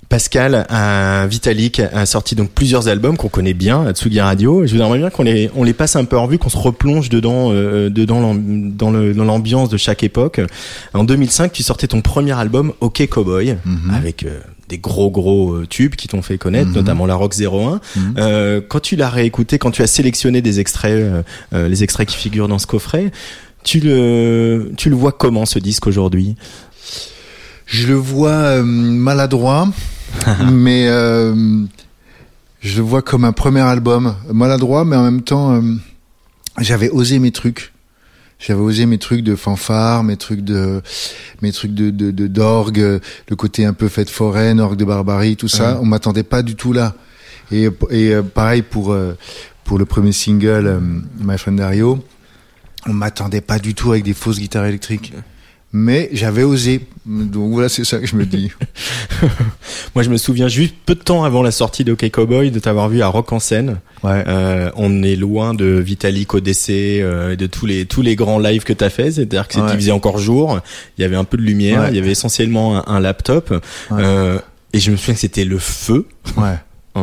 [0.09, 4.66] Pascal, euh, Vitalik a sorti donc plusieurs albums qu'on connaît bien à Tsugi Radio.
[4.66, 7.11] Je voudrais bien qu'on les on les passe un peu en revue, qu'on se replonge
[7.11, 10.40] dedans euh, dedans l'am- dans le dans l'ambiance de chaque époque.
[10.94, 13.90] En 2005, tu sortais ton premier album OK Cowboy Mhm.
[13.94, 14.38] avec euh,
[14.71, 16.77] des gros gros euh, tubes qui t'ont fait connaître, Mhm.
[16.77, 17.79] notamment la Rock 01.
[17.94, 18.14] Mhm.
[18.16, 22.09] Euh, quand tu l'as réécouté, quand tu as sélectionné des extraits, euh, euh, les extraits
[22.09, 23.12] qui figurent dans ce coffret,
[23.62, 26.35] tu le, tu le vois comment ce disque aujourd'hui?
[27.66, 29.68] Je le vois euh, maladroit,
[30.53, 31.35] mais euh,
[32.61, 35.61] je le vois comme un premier album maladroit, mais en même temps, euh,
[36.61, 37.73] j'avais osé mes trucs.
[38.40, 40.81] J'avais osé mes trucs de fanfare, mes trucs de,
[41.42, 45.37] mes trucs de de de- d'orgue, le côté un peu fête foraine, orgue de barbarie,
[45.37, 45.73] tout ça.
[45.73, 45.79] Ouais.
[45.83, 46.94] On m'attendait pas du tout là.
[47.51, 48.97] Et et euh, pareil pour
[49.64, 50.81] pour le premier single,
[51.21, 52.03] My Friend Dario,
[52.87, 55.12] on m'attendait pas du tout avec des fausses guitares électriques.
[55.72, 56.81] Mais j'avais osé.
[57.04, 58.50] Donc voilà, c'est ça que je me dis.
[59.94, 62.59] Moi, je me souviens juste peu de temps avant la sortie de OK Cowboy de
[62.59, 63.78] t'avoir vu à Rock en scène.
[64.02, 64.24] Ouais.
[64.26, 68.38] Euh, on est loin de Vitalik ODC euh, et de tous les tous les grands
[68.38, 69.12] lives que t'as fait.
[69.12, 69.90] C'est-à-dire que c'était Ouais.
[69.90, 70.59] encore jour.
[70.96, 71.83] Il y avait un peu de lumière.
[71.83, 71.88] Ouais.
[71.90, 73.52] Il y avait essentiellement un, un laptop.
[73.92, 74.38] Euh,
[74.72, 76.07] et je me souviens que c'était le feu.
[76.37, 76.54] Ouais.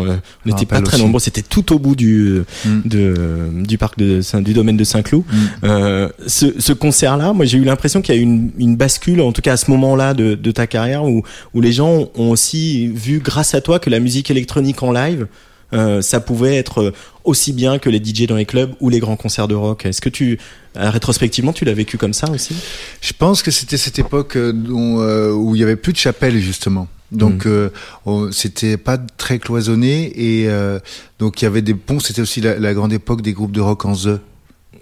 [0.02, 1.04] On n'était pas rappelle très aussi.
[1.04, 1.20] nombreux.
[1.20, 2.82] C'était tout au bout du Mm.
[2.86, 5.24] de, du parc de du domaine de Saint-Cloud.
[5.32, 5.38] Mm.
[5.64, 9.22] Euh, ce, ce concert-là, moi j'ai eu l'impression qu'il y a eu une, une bascule,
[9.22, 12.30] en tout cas à ce moment-là de, de ta carrière, où, où les gens ont
[12.30, 15.28] aussi vu, grâce à toi, que la musique électronique en live,
[15.74, 19.16] euh, ça pouvait être aussi bien que les DJ dans les clubs ou les grands
[19.16, 19.86] concerts de rock.
[19.86, 20.38] Est-ce que tu,
[20.78, 22.56] euh, rétrospectivement, tu l'as vécu comme ça aussi?
[23.02, 26.38] Je pense que c'était cette époque dont, euh, où il y avait plus de chapelles
[26.40, 26.88] justement.
[27.16, 27.70] Donc euh,
[28.06, 30.80] on- c'était pas très cloisonné et euh,
[31.20, 32.00] donc il y avait des ponts.
[32.00, 34.20] C'était aussi la, la grande époque des groupes de rock en the.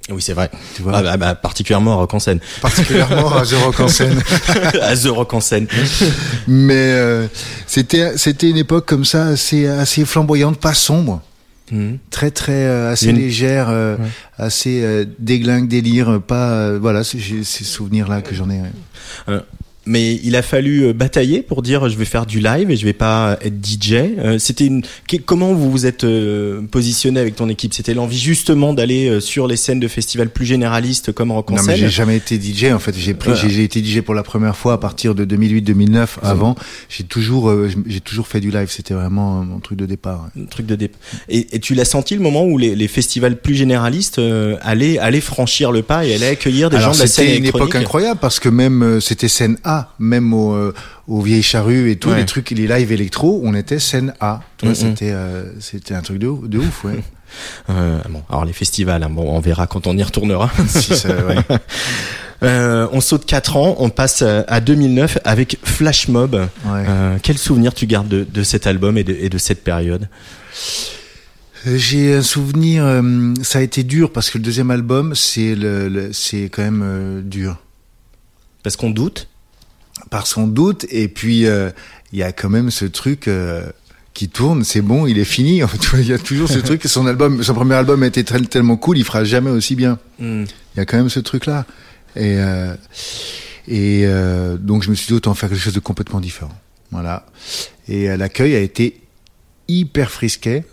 [0.09, 0.51] Oui, c'est vrai.
[0.75, 0.91] Tu vois?
[0.97, 2.41] Ah, bah, bah, particulièrement à Rock en scène.
[2.61, 4.21] Particulièrement à The Rock en scène.
[4.81, 5.65] à The Rock en scène.
[6.47, 7.27] Mais euh,
[7.67, 11.21] c'était c'était une époque comme ça assez assez flamboyante, pas sombre,
[11.71, 11.99] Mhm.
[12.09, 14.03] très très euh, assez Une- légère, euh, Ouais.
[14.37, 17.05] assez euh, déglingue, délire, pas euh, voilà.
[17.05, 18.59] c'est- J'ai ces souvenirs là que j'en ai.
[18.59, 19.39] ouais.
[19.85, 22.85] Mais il a fallu euh, batailler pour dire je vais faire du live et je
[22.85, 23.93] vais pas être DJ.
[23.93, 24.81] Euh, C'était une
[25.25, 27.73] comment vous vous êtes euh, positionné avec ton équipe?
[27.73, 31.63] C'était l'envie justement d'aller sur les scènes de festivals plus généralistes comme Rock en Non
[31.63, 32.95] mais j'ai jamais été DJ en fait.
[32.97, 33.47] J'ai pris, Voilà.
[33.49, 36.07] j'ai été DJ pour la première fois à partir de 2008-2009.
[36.21, 36.55] Avant,
[36.89, 37.53] j'ai toujours,
[37.85, 38.69] j'ai toujours fait du live.
[38.69, 40.29] C'était vraiment mon truc de départ.
[40.39, 40.91] Un truc de dé...
[41.29, 44.21] et, et tu l'as senti le moment où les, les festivals plus généralistes
[44.61, 47.37] allaient allaient franchir le pas et allaient accueillir des Alors gens de la scène c'était
[47.37, 50.73] une époque incroyable parce que même c'était scène A, même au, euh,
[51.07, 52.17] aux vieilles charrues et tout Ouais.
[52.17, 54.41] les trucs, les lives électro, on était scène A.
[54.73, 56.99] C'était euh, c'était un truc de, ouf- de ouf, ouais.
[57.71, 60.51] Euh, bon, alors les festivals, hein, bon, on verra quand on y retournera.
[60.67, 61.37] Si ça- ouais.
[62.43, 66.35] Euh, on saute 4 ans, on passe à 2009 avec Flash Mob.
[66.35, 66.83] Ouais.
[66.89, 70.09] Euh, quel souvenir tu gardes de, de cet album et de, et de cette période?
[71.65, 72.83] J'ai un souvenir,
[73.43, 77.21] ça a été dur parce que le deuxième album, c'est le, le- c'est quand même
[77.25, 77.55] dur.
[78.61, 79.29] Parce qu'on doute?
[80.09, 81.69] Par son doute et puis euh,
[82.11, 83.63] il y a quand même ce truc euh,
[84.13, 85.61] qui tourne c'est bon il est fini
[85.93, 86.81] il y a toujours ce truc.
[86.85, 89.99] Son album son premier album a été très- tellement cool il fera jamais aussi bien.
[90.19, 90.43] Hmm.
[90.75, 91.65] il y a quand même ce truc là
[92.15, 92.75] et euh,
[93.67, 94.05] et
[94.59, 96.51] donc je me suis dit autant faire quelque chose de complètement différent.
[96.91, 97.25] Voilà.
[97.87, 99.01] Et l'accueil a été
[99.69, 100.65] hyper frisquet.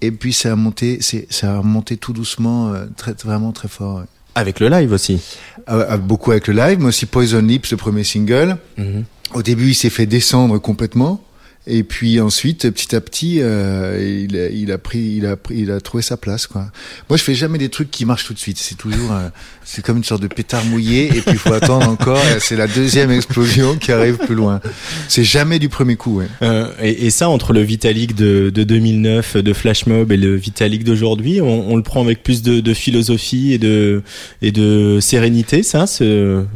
[0.00, 4.04] Et puis ça a monté ça a monté tout doucement très vraiment très fort ouais.
[4.34, 5.20] Avec le live aussi.
[5.68, 9.04] Euh, euh, beaucoup avec le live mais aussi Poison Lips le premier single Mhm.
[9.34, 11.22] au début, il s'est fait descendre complètement.
[11.68, 15.58] Et puis ensuite, petit à petit, euh, il, a- il a pris, il a pris,
[15.58, 16.72] il a trouvé sa place, quoi.
[17.08, 18.58] Moi, je fais jamais des trucs qui marchent tout de suite.
[18.58, 19.28] C'est toujours, euh,
[19.64, 22.20] c'est comme une sorte de pétard mouillé, et puis il faut attendre encore.
[22.40, 24.60] C'est la deuxième explosion qui arrive plus loin.
[25.08, 26.28] C'est jamais du premier coup, ouais.
[26.42, 30.34] Euh, et, et ça, entre le Vitalik de, de 2009, de Flash Mob et le
[30.34, 34.02] Vitalik d'aujourd'hui, on, on le prend avec plus de, de philosophie et de,
[34.40, 35.86] et de sérénité, ça,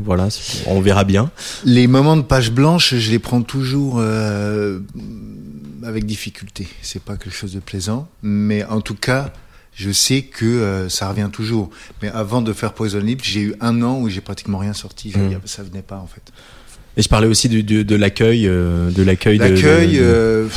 [0.04, 0.28] voilà,
[0.66, 1.30] on verra bien.
[1.64, 4.80] Les moments de page blanche, je les prends toujours euh,
[5.84, 6.66] avec difficulté.
[6.82, 9.32] C'est pas quelque chose de plaisant, mais en tout cas,
[9.76, 11.70] je sais que euh, ça revient toujours.
[12.02, 15.10] Mais avant de faire Poison Lips, j'ai eu un an où j'ai pratiquement rien sorti.
[15.12, 15.28] Je veux Mm.
[15.28, 16.22] dire, ça venait pas en fait.
[16.96, 19.36] Et je parlais aussi du- de l'accueil, euh, de l'accueil.
[19.36, 20.48] L'accueil, de- euh,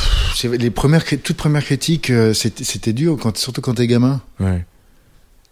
[0.58, 4.22] les premières, toutes premières critiques, euh, c'était dur, quand, surtout quand t'es gamin.
[4.40, 4.64] Ouais.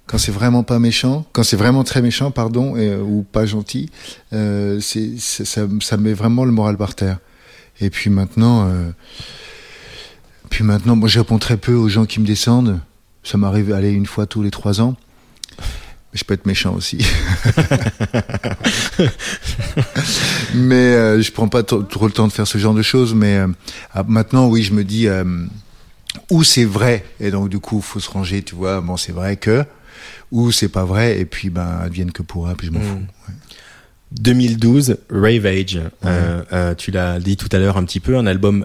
[0.07, 3.45] Quand c'est vraiment pas méchant, quand c'est vraiment très méchant, pardon, et, euh, ou pas
[3.45, 3.91] gentil,
[4.33, 7.19] euh, c'est- ça, ça met vraiment le moral par terre.
[7.83, 8.91] Et puis maintenant, euh,
[10.49, 12.81] puis maintenant, moi je réponds très peu aux gens qui me descendent.
[13.29, 14.97] Ça m'arrive aller une fois tous les trois ans.
[16.15, 16.97] Je peux être méchant aussi.
[20.55, 23.13] mais euh, je prends pas trop le temps de faire ce genre de choses.
[23.13, 23.49] Mais euh,
[23.93, 25.25] ah, maintenant, oui, je me dis euh,
[26.31, 27.05] où c'est vrai.
[27.21, 28.41] Et donc du coup, faut se ranger.
[28.41, 29.63] Tu vois, bon, c'est vrai que
[30.33, 31.21] ou c'est pas vrai.
[31.21, 32.55] Et puis ben, advienne que pourra.
[32.55, 33.03] Puis je m'en fous.
[34.13, 35.81] 2012, Rave Age.
[36.05, 38.65] Euh, euh, tu l'as dit tout à l'heure un petit peu, un album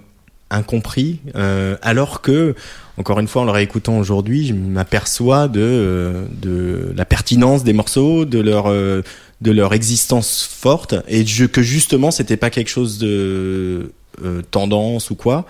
[0.49, 2.53] incompris, euh, alors que,
[2.97, 7.73] encore une fois, en le réécoutant aujourd'hui, je m'aperçois de, euh, de la pertinence des
[7.73, 9.01] morceaux, de leur, euh,
[9.41, 13.91] de leur existence forte, et je- que justement, c'était pas quelque chose de
[14.23, 15.45] euh, tendance ou quoi.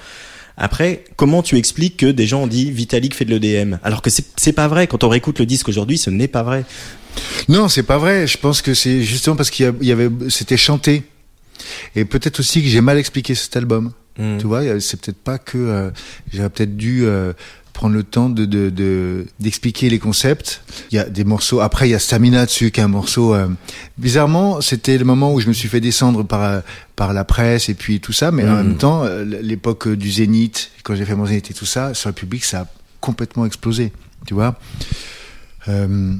[0.55, 4.09] Après, comment tu expliques que des gens ont dit Vitalik fait de l'EDM alors que
[4.09, 6.63] c'est pas vrai quand on réécoute le disque aujourd'hui, ce n'est pas vrai.
[7.49, 8.25] Non, c'est pas vrai.
[8.25, 11.03] Je pense que c'est justement parce qu'il y y avait, c'était chanté.
[11.95, 13.91] Et peut-être aussi que j'ai mal expliqué cet album.
[14.17, 14.37] Mm.
[14.37, 15.89] Tu vois, a- c'est peut-être pas que euh,
[16.31, 17.33] j'aurais peut-être dû euh,
[17.73, 20.61] prendre le temps de de- de- d'expliquer les concepts.
[20.91, 21.59] Il y a des morceaux.
[21.61, 23.33] Après, il y a Stamina dessus, qui est un morceau.
[23.33, 23.47] euh,
[23.97, 26.59] bizarrement, c'était le moment où je me suis fait descendre par euh,
[26.95, 28.29] par la presse et puis tout ça.
[28.31, 28.67] Mais en Mm.
[28.67, 32.09] même temps, euh, l'époque du Zénith, quand j'ai fait mon Zénith et tout ça, sur
[32.09, 32.67] le public, ça a
[32.99, 33.91] complètement explosé.
[34.27, 34.59] Tu vois.
[35.67, 36.13] Euh,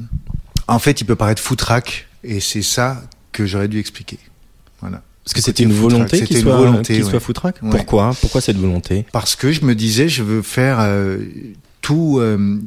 [0.67, 4.17] en fait, il peut paraître foutraque, et c'est ça que j'aurais dû expliquer.
[4.81, 5.01] Voilà.
[5.23, 7.09] Parce que c'était une volonté qu'il soit, volonté, ouais.
[7.09, 7.69] soit foutraque Ouais.
[7.69, 11.19] Pourquoi Pourquoi cette volonté Parce que je me disais, je veux faire euh,
[11.81, 12.59] tout, euh,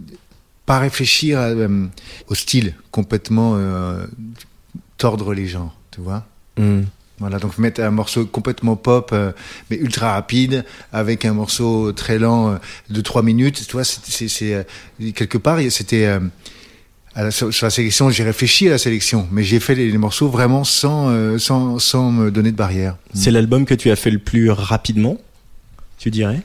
[0.64, 1.86] pas réfléchir à, euh,
[2.28, 3.58] au style, complètement
[4.96, 6.24] tordre les gens, tu vois.
[6.56, 6.82] Hmm.
[7.18, 9.32] Voilà, donc mettre un morceau complètement pop, euh,
[9.70, 12.56] mais ultra rapide, avec un morceau très lent euh,
[12.90, 13.66] de trois minutes.
[13.66, 14.66] Tu vois, c'est,
[15.14, 16.20] quelque part, c'était euh,
[17.16, 19.90] à la, sur, sur la sélection, j'ai réfléchi à la sélection, mais j'ai fait les,
[19.90, 22.96] les morceaux vraiment sans, euh, sans, sans me donner de barrière.
[23.14, 25.16] C'est l'album que tu as fait le plus rapidement,
[25.98, 26.42] tu dirais?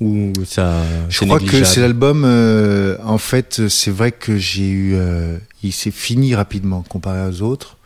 [0.00, 2.24] Ou ça Je crois que c'est l'album.
[2.24, 7.42] euh, en fait, c'est vrai que j'ai eu, euh, il s'est fini rapidement comparé aux
[7.42, 7.76] autres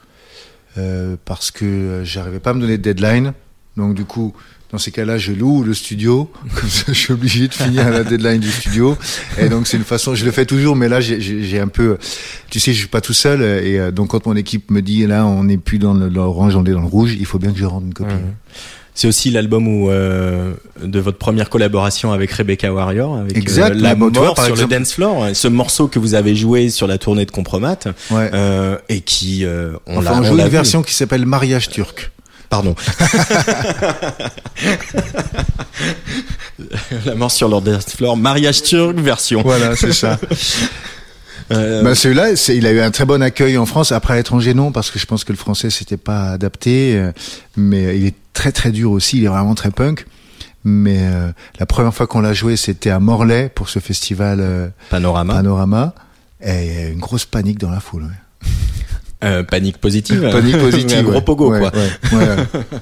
[0.77, 3.33] euh, parce que euh, j'arrivais pas à me donner de deadline.
[3.77, 4.35] Donc du coup,
[4.73, 6.31] dans ces cas-là, je loue le studio.
[6.55, 8.97] Comme ça, je suis obligé de finir à la deadline du studio.
[9.39, 10.15] Et donc c'est une façon.
[10.15, 11.99] Je le fais toujours, mais là, j'ai- un peu.
[12.51, 13.43] Tu sais, je suis pas tout seul.
[13.43, 16.65] Et euh, donc quand mon équipe me dit là, on n'est plus dans l'orange, on
[16.65, 18.11] est dans le rouge, il faut bien que je rende une copie.
[18.13, 18.21] Ouais.
[18.95, 20.53] C'est aussi l'album où euh,
[20.83, 24.49] de votre première collaboration avec Rebecca Warrior, avec Exact, euh, la tu vois, mort sur
[24.53, 27.79] exemple- le dance floor, ce morceau que vous avez joué sur la tournée de Compromat,
[28.11, 28.31] Ouais.
[28.35, 31.71] euh, et qui euh, on Enfin, l'a on joue l'a une version qui s'appelle Mariage
[31.71, 32.11] turc.
[32.51, 32.75] Pardon.
[37.07, 39.43] la mort sur le dance floor, mariage turc version.
[39.43, 40.19] Voilà, c'est ça.
[41.53, 43.91] Euh, Bah, celui-là, c'est- il a eu un très bon accueil en France.
[43.91, 46.95] Après, à l'étranger, non, parce que je pense que le français, c'était pas adapté.
[46.95, 47.11] euh,
[47.57, 49.19] Mais il est très très dur aussi.
[49.19, 50.07] Il est vraiment très punk.
[50.63, 54.69] Mais euh, la première fois qu'on l'a joué, c'était à Morlaix pour ce festival euh,
[54.91, 55.93] Panorama, Panorama.
[56.41, 58.05] Et il y a eu une grosse panique dans la foule.
[58.05, 58.49] ouais.
[59.23, 60.29] Euh, panique positive.
[60.33, 60.99] Panique positive.
[60.99, 61.21] un gros ouais.
[61.21, 61.73] pogo Ouais, quoi.
[62.13, 62.37] ouais.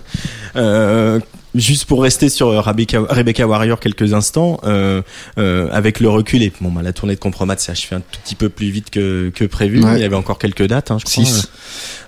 [0.56, 1.20] Euh,
[1.54, 5.02] juste pour rester sur Rebecca, Rebecca Warrior quelques instants, euh,
[5.38, 8.18] euh, avec le recul et bon, bah, la tournée de Compromat s'est achevée un tout
[8.24, 9.82] petit peu plus vite que, que prévu.
[9.94, 11.24] Il y avait encore quelques dates, hein, je crois.
[11.24, 11.48] Six.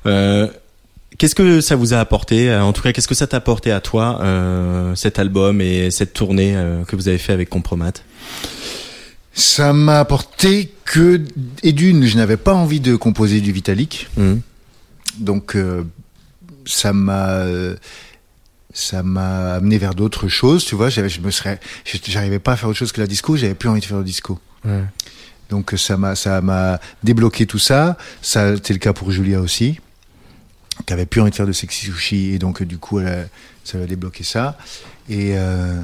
[0.06, 0.48] Euh,
[1.20, 3.70] Qu'est-ce que ça vous a apporté euh, En tout cas, qu'est-ce que ça t'a apporté
[3.72, 7.92] à toi euh, cet album et cette tournée euh, que vous avez fait avec Compromat?
[9.32, 11.22] Ça m'a apporté que,
[11.62, 14.08] et d'une, je n'avais pas envie de composer du Vitalik.
[14.16, 14.40] Mhm.
[15.18, 15.84] Donc euh,
[16.66, 17.76] ça m'a euh,
[18.72, 20.88] ça m'a amené vers d'autres choses, tu vois.
[20.90, 21.60] Je me serais,
[22.06, 23.36] j'arrivais pas à faire autre chose que la disco.
[23.36, 24.38] J'avais plus envie de faire le disco.
[24.64, 24.84] Ouais.
[25.48, 27.96] Donc ça m'a ça m'a débloqué tout ça.
[28.22, 29.78] Ça c'était le cas pour Julia aussi.
[30.86, 33.08] qui avait plus envie de faire de sexy sushi et donc euh, du coup elle
[33.08, 33.24] a-
[33.64, 34.56] ça va débloquer ça
[35.08, 35.80] et euh,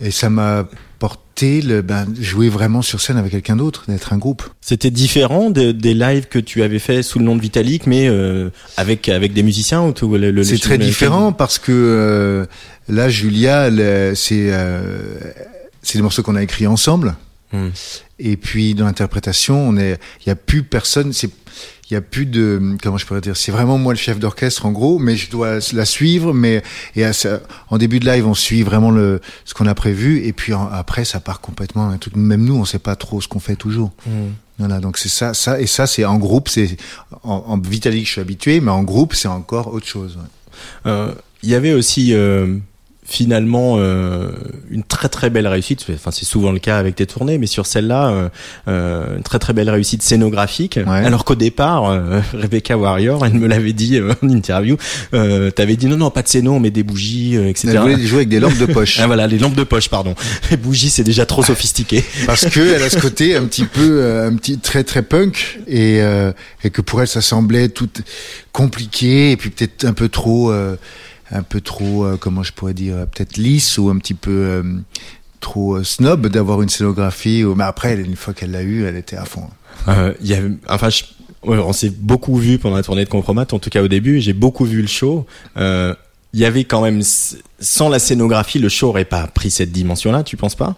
[0.00, 0.66] et ça m'a
[0.98, 4.42] porté le ben jouer vraiment sur scène avec quelqu'un d'autre d'être un groupe.
[4.62, 8.08] C'était différent de- des lives que tu avais fait sous le nom de Vitalik, mais
[8.08, 12.46] euh, avec avec des musiciens ou tout le, le- c'est très différent parce que euh,
[12.88, 13.68] là Julia
[14.14, 15.18] c'est euh,
[15.82, 17.14] c'est des morceaux qu'on a écrits ensemble.
[17.52, 17.68] Hmm.
[18.18, 21.30] et puis dans l'interprétation on est il y a plus personne c'est
[21.90, 24.66] il y a plus de comment je pourrais dire c'est vraiment moi le chef d'orchestre
[24.66, 26.62] en gros mais je dois la suivre mais
[26.96, 27.12] et à
[27.70, 30.66] en début de live on suit vraiment le ce qu'on a prévu et puis en-
[30.68, 33.56] après ça part complètement un truc même nous on sait pas trop ce qu'on fait
[33.56, 34.30] toujours Hmm.
[34.58, 36.76] voilà donc c'est ça ça et ça c'est en groupe c'est
[37.22, 40.90] en, en Vitalik je suis habitué mais en groupe c'est encore autre chose ouais.
[40.90, 41.12] Euh,
[41.42, 42.56] Il y avait aussi euh,
[43.08, 44.30] finalement euh,
[44.70, 45.86] une très très belle réussite.
[45.94, 48.28] Enfin, c'est souvent le cas avec tes tournées, mais sur celle-là, euh,
[48.68, 50.78] euh, une très très belle réussite scénographique.
[50.84, 51.04] Ouais.
[51.04, 54.76] Alors qu'au départ, euh, Rebecca Warrior, elle me l'avait dit euh, en interview.
[55.14, 57.68] Euh, T'avais dit non non pas de scéno, on met des bougies, euh, etc.
[57.72, 60.14] elle voulait jouer avec des lampes de poche Ah voilà, les lampes de poche, pardon.
[60.50, 62.04] Les bougies, c'est déjà trop sophistiqué.
[62.26, 66.00] parce que elle a ce côté un petit peu un petit très très punk et
[66.02, 66.32] euh,
[66.64, 67.88] et que pour elle ça semblait tout
[68.52, 70.76] compliqué et puis peut-être un peu trop euh,
[71.30, 74.62] un peu trop euh, comment je pourrais dire peut-être lisse ou un petit peu euh,
[75.40, 78.96] trop euh, snob d'avoir une scénographie ou mais après une fois qu'elle l'a eu elle
[78.96, 79.48] était à fond
[79.88, 81.04] Euh, il y avait, enfin, je-
[81.44, 84.20] ouais, on s'est beaucoup vu pendant la tournée de Compromat, en tout cas au début.
[84.20, 85.26] J'ai beaucoup vu le show.
[85.58, 85.94] Euh,
[86.32, 87.02] il y avait quand même,
[87.60, 90.22] sans la scénographie, le show aurait pas pris cette dimension-là.
[90.24, 90.74] Tu penses pas?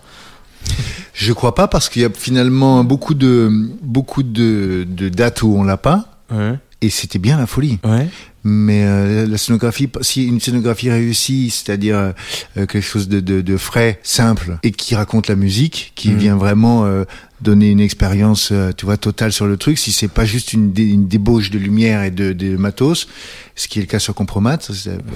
[1.14, 3.50] Je crois pas parce qu'il y a finalement beaucoup de
[3.82, 6.54] beaucoup de, de dates où on l'a pas Ouais.
[6.80, 8.08] Et c'était bien la folie Ouais.
[8.44, 12.12] Mais euh, la scénographie, si une scénographie réussie, c'est-à-dire euh,
[12.54, 16.16] quelque chose de, de, de frais, simple, et qui raconte la musique, qui Mhm.
[16.18, 17.04] vient vraiment euh,
[17.42, 20.72] donner une expérience, euh, tu vois, totale sur le truc, si c'est pas juste une,
[20.72, 23.08] dé- une débauche de lumière et de, de matos,
[23.56, 24.58] ce qui est le cas sur Compromat,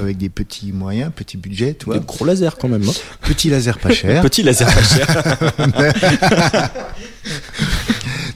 [0.01, 2.83] avec des petits moyens, petits budgets, tu vois, Des gros lasers quand même.
[2.87, 2.93] Hein.
[3.23, 4.21] petit laser pas cher.
[4.29, 5.39] Petit laser pas cher.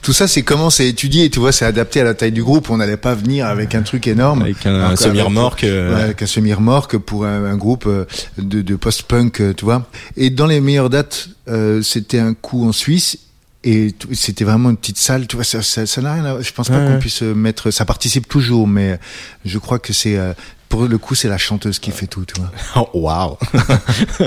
[0.07, 2.71] Tout ça, c'est comment c'est étudié, tu vois, c'est adapté à la taille du groupe.
[2.71, 4.43] On n'allait pas venir avec un truc énorme.
[4.43, 5.65] Avec un, semi-remorque.
[5.65, 8.05] euh, avec un semi-remorque pour un, un groupe euh,
[8.39, 9.85] de, de post-punk, euh, tu vois.
[10.17, 13.19] Et dans les meilleures dates, euh, c'était un coup en Suisse.
[13.65, 16.53] Et c'était vraiment une petite salle, tu vois, ça, ça, ça n'a rien à, je
[16.53, 19.01] pense pas qu'on puisse mettre, ça participe toujours, mais
[19.45, 20.35] je crois que c'est, euh,
[20.77, 22.51] pour le coup, c'est la chanteuse qui fait tout, tu vois.
[22.77, 23.37] Oh, waouh.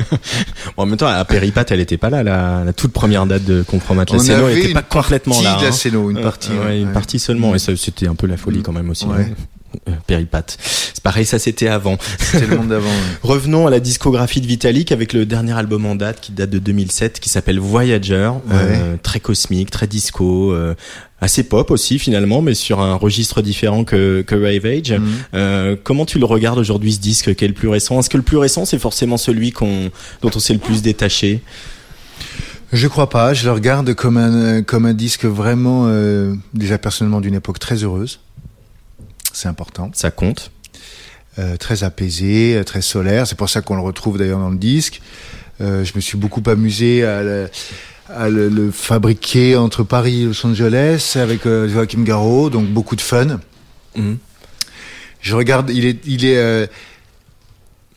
[0.78, 3.44] Bon, en même temps, à Péripat, elle était pas là, la, la toute première date
[3.44, 4.06] de Compromat.
[4.12, 5.58] La scéno avait était pas complètement là.
[5.62, 5.72] hein.
[5.72, 6.94] scéno, une Euh, partie, ouais, ouais, une ouais.
[6.94, 7.54] partie seulement.
[7.56, 9.06] Et ça, c'était un peu la folie quand même aussi.
[9.88, 9.94] Ouais.
[9.94, 10.58] Euh, Péripat.
[10.60, 11.98] C'est pareil, ça c'était avant.
[12.20, 12.88] C'était le monde d'avant.
[12.90, 12.94] ouais.
[13.24, 16.60] Revenons à la discographie de Vitalik avec le dernier album en date qui date de
[16.60, 20.74] 2007 qui s'appelle Voyager, euh, très cosmique, très disco, euh,
[21.22, 24.92] assez pop aussi finalement, mais sur un registre différent que, que Rave Age.
[24.92, 25.08] Mhm.
[25.34, 27.36] Euh, comment tu le regardes aujourd'hui ce disque?
[27.36, 28.00] Qui est le plus récent?
[28.00, 29.90] Est-ce que le plus récent c'est forcément celui qu'on
[30.22, 31.42] dont on s'est le plus détaché?
[32.72, 33.34] Je crois pas.
[33.34, 37.84] Je le regarde comme un comme un disque vraiment euh, déjà personnellement d'une époque très
[37.84, 38.20] heureuse.
[39.34, 40.52] C'est important, Ça compte.
[41.38, 43.26] Euh, très apaisé, euh, très solaire.
[43.28, 45.02] C'est pour ça qu'on le retrouve d'ailleurs dans le disque.
[45.62, 47.50] Euh, je me suis beaucoup amusé à le,
[48.10, 52.96] à le, le fabriquer entre Paris et Los Angeles avec euh, Joachim Garraud, donc beaucoup
[52.96, 53.40] de fun.
[53.96, 54.18] Mhm.
[55.22, 56.70] Je regarde, il est, il est,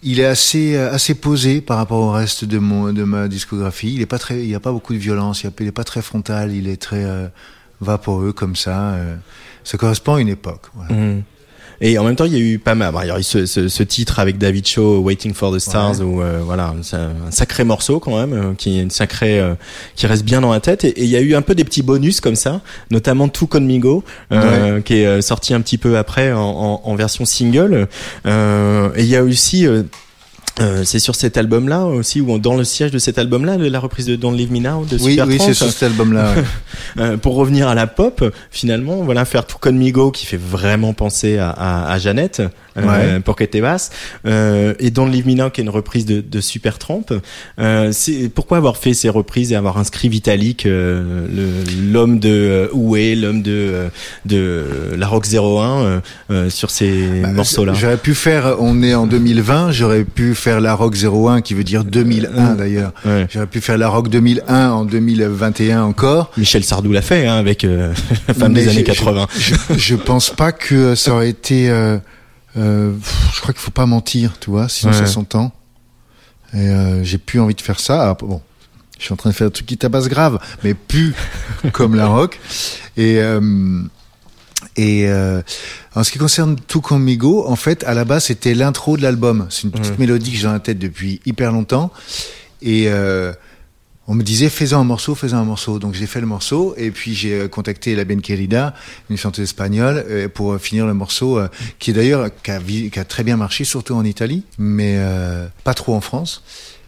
[0.03, 3.95] il est assez, assez posé par rapport au reste de mon, de ma discographie.
[3.95, 5.43] Il est pas très, il y a pas beaucoup de violence.
[5.43, 6.53] Il, y a- il est pas très frontal.
[6.53, 7.05] Il est très
[7.81, 8.97] vaporeux comme ça.
[9.65, 10.63] Ça correspond à une époque.
[10.75, 10.93] Voilà.
[10.95, 11.23] Mhm.
[11.85, 12.95] Et en même temps, il y a eu pas mal.
[13.03, 15.99] Il y a eu ce, ce, ce titre avec David Shaw, Waiting for the Stars,
[15.99, 16.05] Ouais.
[16.05, 19.41] où euh, voilà, c'est un un sacré morceau quand même, euh, qui est une sacrée,
[19.41, 19.55] euh,
[19.97, 20.85] qui reste bien dans la tête.
[20.85, 22.61] Et et il y a eu un peu des petits bonus comme ça,
[22.93, 26.83] notamment Tout Con Migo, euh, qui est euh, sorti un petit peu après en, en,
[26.85, 27.89] en version single.
[28.27, 29.67] Euh, et il y a aussi
[30.63, 33.81] euh, euh, c'est sur cet album-là aussi, ou dans le siège de cet album-là, la
[33.81, 36.35] reprise de Don't Leave Me Now de Oui, Super oui, c'est sur cet album-là.
[36.35, 36.45] ouais.
[37.03, 40.93] euh, pour revenir à la pop, finalement, voilà, faire tout comme Migo qui fait vraiment
[40.93, 43.21] penser à, à, à Jeannette euh, Ouais.
[43.21, 43.91] pour qu'elle basse,
[44.27, 47.05] euh, et Don't Leave Me Now qui est une reprise de, de Supertramp.
[47.59, 51.27] Euh, c'est pourquoi avoir fait ces reprises et avoir inscrit Vitalik, euh,
[51.93, 53.89] l'homme de euh, Oué, l'homme de euh,
[54.25, 54.65] de
[54.97, 56.01] la Rock 01 euh,
[56.31, 56.93] euh, sur ces
[57.35, 57.75] morceaux-là?
[57.75, 61.65] J'aurais pu faire, on est en 2020, j'aurais pu faire la Rock 01 qui veut
[61.65, 62.93] dire 2001 d'ailleurs.
[63.05, 63.27] Ouais.
[63.31, 66.31] J'aurais pu faire la Rock 2001 en 2021 encore.
[66.37, 67.93] Michel Sardou l'a fait hein, avec euh,
[68.29, 69.27] la femme des années je- 80.
[69.39, 71.71] Je, je pense pas que ça aurait été.
[71.71, 71.99] euh,
[72.59, 72.93] euh,
[73.35, 74.99] je crois qu'il faut pas mentir, tu vois, sinon Ouais.
[74.99, 75.53] ça s'entend.
[76.55, 78.11] Et euh, j'ai plus envie de faire ça.
[78.11, 78.43] Ah, bon,
[78.99, 81.15] je suis en train de faire un truc qui tabasse grave, mais plus
[81.73, 82.39] comme la rock.
[82.99, 83.41] Et euh,
[84.77, 85.43] Et euh,
[85.95, 89.47] en ce qui concerne Tout Conmigo, en fait, à la base, c'était l'intro de l'album.
[89.51, 91.93] C'est une petite mélodie que j'ai dans la tête depuis hyper longtemps.
[92.63, 93.33] Et euh,
[94.09, 95.79] on me disait, fais-en un morceau, fais-en un morceau.
[95.79, 98.75] Donc j'ai fait le morceau, et puis j'ai euh, contacté la Ben Querida,
[99.11, 101.49] une chanteuse espagnole, euh, pour euh, finir le morceau, euh,
[101.79, 104.99] qui est d'ailleurs, qui a, vi- qui a très bien marché, surtout en Italie, mais
[105.65, 106.43] pas trop en France.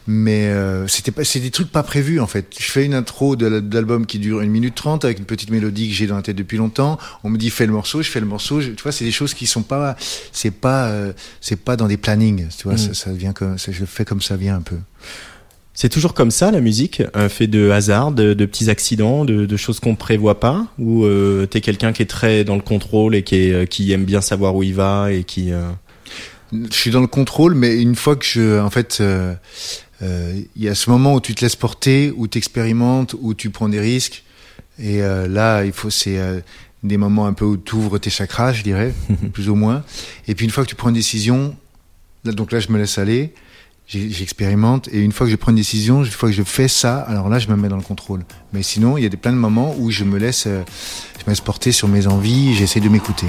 [0.07, 2.47] Mais euh, c'était pas, c'est des trucs pas prévus en fait.
[2.59, 5.89] Je fais une intro de, l'album qui dure une minute trente avec une petite mélodie
[5.89, 6.99] que j'ai dans la tête depuis longtemps.
[7.23, 8.61] On me dit fais le morceau, je fais le morceau.
[8.61, 9.97] Je- tu vois, c'est des choses qui sont pas,
[10.31, 12.49] c'est pas, euh, c'est pas dans des plannings.
[12.57, 12.79] Tu vois, Mm.
[12.79, 14.77] ça, ça vient comme, ça, je le fais comme ça vient un peu.
[15.73, 19.47] C'est toujours comme ça la musique, un fait de hasard, de, de petits accidents, de,
[19.47, 23.15] de choses qu'on prévoit pas, ou euh, t'es quelqu'un qui est très dans le contrôle
[23.17, 25.51] et qui, est, euh, qui aime bien savoir où il va et qui.
[25.51, 25.63] euh,
[26.53, 29.35] Je suis dans le contrôle, mais une fois que je, en fait, euh,
[30.55, 33.51] il y a ce moment où tu te laisses porter, où tu expérimentes, où tu
[33.51, 34.25] prends des risques.
[34.79, 36.41] Et euh, là, il faut, c'est euh,
[36.83, 38.93] des moments un peu où tu ouvres tes chakras, je dirais,
[39.33, 39.85] plus ou moins.
[40.29, 41.57] Et puis une fois que tu prends une décision,
[42.25, 43.33] là, donc là, je me laisse aller,
[43.87, 44.89] j'expérimente.
[44.93, 47.29] Et une fois que je prends une décision, une fois que je fais ça, alors
[47.29, 48.25] là, je me mets dans le contrôle.
[48.53, 50.63] Mais sinon, il y a des plein de moments où je me laisse, euh,
[51.19, 53.27] je me laisse porter sur mes envies, j'essaie de m'écouter.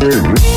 [0.00, 0.49] Hey,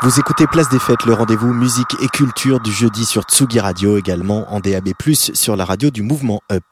[0.00, 3.98] Vous écoutez Place des Fêtes, le rendez-vous musique et culture du jeudi sur Tsugi Radio,
[3.98, 6.62] également en DAB+, sur la radio du mouvement Up.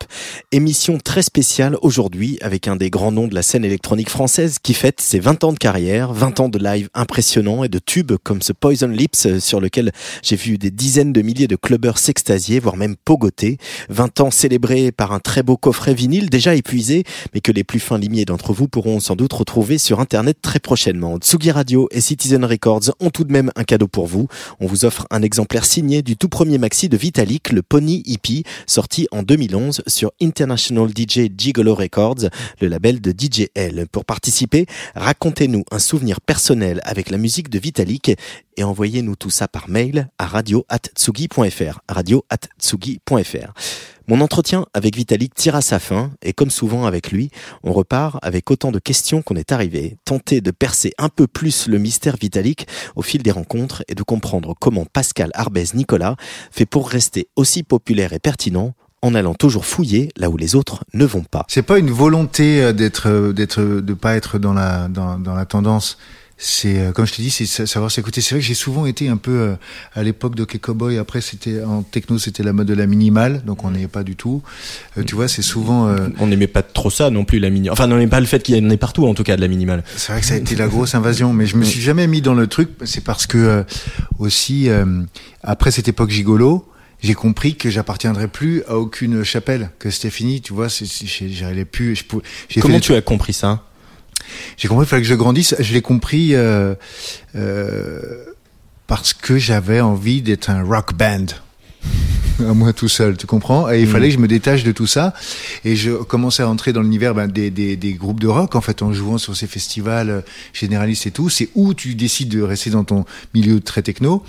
[0.53, 4.75] Émission très spéciale aujourd'hui avec un des grands noms de la scène électronique française qui
[4.75, 8.43] fête ses 20 ans de carrière, 20 ans de live impressionnants et de tubes comme
[8.43, 9.91] ce Poison Lips euh, sur lequel
[10.23, 13.59] j'ai vu des dizaines de milliers de clubbers s'extasier, voire même pogoter.
[13.89, 17.03] 20 ans célébrés par un très beau coffret vinyle déjà épuisé,
[17.35, 20.61] mais que les plus fins limiers d'entre vous pourront sans doute retrouver sur internet très
[20.61, 21.17] prochainement.
[21.17, 24.29] Tsugi Radio et Citizen Records ont tout de même un cadeau pour vous.
[24.61, 28.45] On vous offre un exemplaire signé du tout premier maxi de Vitalik, le Pony Hippie,
[28.67, 32.29] sorti en 2011 sur International DJ Gigolo Records,
[32.61, 33.87] le label de DJL.
[33.91, 38.11] Pour participer, racontez-nous un souvenir personnel avec la musique de Vitalik
[38.59, 41.81] et envoyez-nous tout ça par mail à radio@tsugi.fr.
[41.89, 43.53] radio@tsugi.fr.
[44.09, 47.31] Mon entretien avec Vitalik tire à sa fin et comme souvent avec lui,
[47.65, 49.97] on repart avec autant de questions qu'on est arrivé.
[50.05, 54.03] Tenter de percer un peu plus le mystère Vitalik au fil des rencontres et de
[54.05, 56.15] comprendre comment Pascal Arbès Nicolas
[56.53, 60.85] fait pour rester aussi populaire et pertinent en allant toujours fouiller là où les autres
[60.95, 61.45] ne vont pas.
[61.49, 65.45] C'est pas une volonté euh, d'être, euh, d'être, de pas être dans la, dans la
[65.47, 65.99] tendance.
[66.39, 68.21] C'est, euh, comme je te dis, c'est sa- savoir s'écouter.
[68.21, 69.55] C'est vrai que j'ai souvent été un peu euh,
[69.95, 70.99] à l'époque de Cowboy.
[70.99, 74.17] Après, c'était en techno, c'était la mode de la minimale, donc on est pas du
[74.17, 74.43] tout.
[74.99, 75.89] Euh, tu vois, c'est souvent.
[75.89, 77.71] euh, On n'aimait pas trop ça non plus la mini.
[77.71, 79.41] Enfin, on n'aimait pas le fait qu'il y en ait partout en tout cas de
[79.41, 79.83] la minimale.
[79.97, 82.21] C'est vrai que ça a été la grosse invasion, mais je me suis jamais mis
[82.21, 82.69] dans le truc.
[82.85, 83.63] C'est parce que euh,
[84.19, 84.85] aussi euh,
[85.43, 86.69] après cette époque gigolo,
[87.03, 90.41] j'ai compris que j'appartiendrais plus à aucune chapelle, que c'était fini.
[90.41, 91.97] Tu vois, j'allais plus.
[91.97, 93.63] Je pou- j'ai Comment fait tu as compris ça?
[94.57, 95.55] J'ai compris qu'il fallait que je grandisse.
[95.59, 96.75] Je l'ai compris euh,
[97.35, 98.25] euh,
[98.87, 101.27] parce que j'avais envie d'être un rock band.
[102.41, 103.71] à moi tout seul, tu comprends?
[103.71, 105.15] Et il fallait que je me détache de tout ça.
[105.65, 108.61] Et je commençais à entrer dans l'univers ben, des, des, des groupes de rock, en
[108.61, 110.21] fait, en jouant sur ces festivals euh,
[110.53, 111.29] généralistes et tout.
[111.29, 113.05] C'est où tu décides de rester dans ton
[113.35, 114.23] milieu très techno,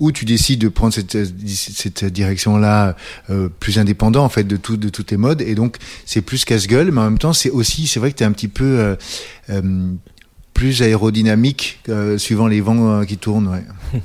[0.00, 2.96] où tu décides de prendre cette, direction-là
[3.30, 5.40] euh, plus indépendant, en fait, de, tout, de toutes tes modes.
[5.42, 8.22] Et donc, c'est plus casse-gueule, mais en même temps, c'est aussi, c'est vrai que tu
[8.24, 8.64] es un petit peu...
[8.64, 8.96] euh,
[9.50, 9.92] euh,
[10.54, 13.48] plus aérodynamique euh, suivant les vents euh, qui tournent.
[13.48, 13.64] Ouais.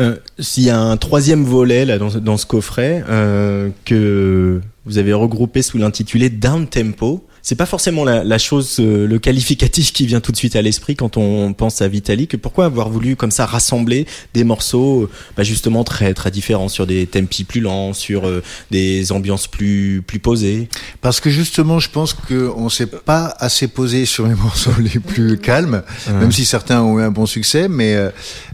[0.00, 4.98] Euh, S'il y a un troisième volet là dans, dans ce coffret euh, que vous
[4.98, 9.92] avez regroupé sous l'intitulé Down Tempo, c'est pas forcément la, la chose, euh, le qualificatif
[9.92, 12.36] qui vient tout de suite à l'esprit quand on pense à Vitalik.
[12.40, 16.86] Pourquoi avoir voulu comme ça rassembler des morceaux, euh, bah, justement très très différents sur
[16.86, 20.68] des tempi plus lents, sur euh, des ambiances plus plus posées?
[21.00, 25.38] Parce que justement, je pense qu'on s'est pas assez posé sur les morceaux les plus
[25.38, 27.68] calmes, même si certains ont eu un bon succès.
[27.68, 28.10] Mais euh,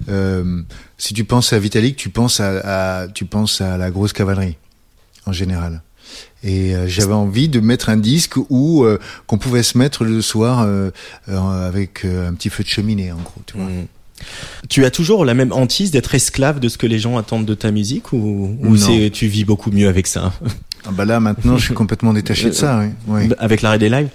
[0.09, 0.63] euh,
[0.97, 4.57] si tu penses à Vitalik, tu penses à, à- tu penses à la grosse cavalerie
[5.27, 5.83] en général.
[6.45, 10.23] Et euh, j'avais envie de mettre un disque où euh, qu'on pouvait se mettre le
[10.23, 10.91] soir euh,
[11.29, 13.43] euh, avec euh, un petit feu de cheminée, en gros.
[13.47, 13.67] Tu vois.
[13.67, 13.87] Mm.
[14.69, 17.55] Tu as toujours la même hantise d'être esclave de ce que les gens attendent de
[17.55, 20.33] ta musique ou, ou c'est tu vis beaucoup mieux avec ça?
[20.87, 22.79] Ah bah là, maintenant, je suis complètement détaché de ça.
[22.81, 22.87] Oui.
[23.09, 23.35] oui.
[23.39, 24.09] Avec l'arrêt des lives?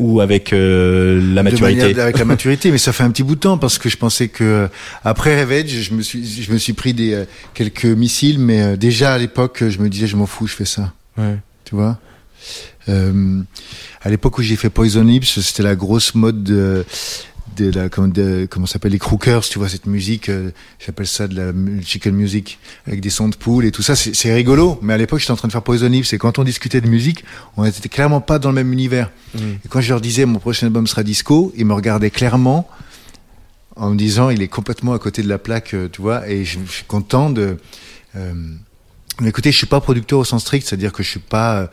[0.00, 1.80] Ou avec euh, la De maturité?
[1.82, 3.96] manière- avec la maturité, mais ça fait un petit bout de temps parce que je
[3.96, 4.68] pensais que euh,
[5.04, 8.76] après Revenge, je me suis, je me suis pris des euh, quelques missiles, mais euh,
[8.76, 11.36] déjà à l'époque, je me disais, je m'en fous, je fais ça, Ouais.
[11.64, 11.98] tu vois?
[12.88, 13.42] Euh,
[14.02, 16.84] à l'époque où j'ai fait Poison Lips, c'était la grosse mode de,
[17.56, 20.50] de la comment, de, comment s'appelle les crookers, tu vois cette musique, euh,
[20.84, 21.52] j'appelle ça de la
[21.84, 24.78] chicken music avec des sons de poule et tout ça, c'est rigolo.
[24.82, 26.88] Mais à l'époque, j'étais en train de faire Poison Lips et quand on discutait de
[26.88, 27.24] musique,
[27.56, 29.10] on était clairement pas dans le même univers.
[29.36, 32.68] Et quand je leur disais mon prochain album sera disco, ils me regardaient clairement
[33.76, 36.28] en me disant il est complètement à côté de la plaque, euh, tu vois.
[36.28, 37.56] Et je, je suis content de.
[38.16, 38.34] Euh,
[39.26, 41.66] écoutez, je suis pas producteur au sens strict, c'est-à-dire que je suis pas euh,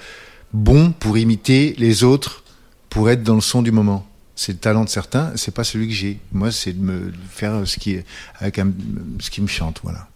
[0.54, 2.44] bon pour imiter les autres,
[2.90, 4.06] pour être dans le son du moment.
[4.36, 6.18] C'est le talent de certains, c'est pas celui que j'ai.
[6.32, 7.98] Moi, c'est de me faire ce qui
[8.40, 8.72] avec un-
[9.20, 10.08] ce qui me chante, voilà.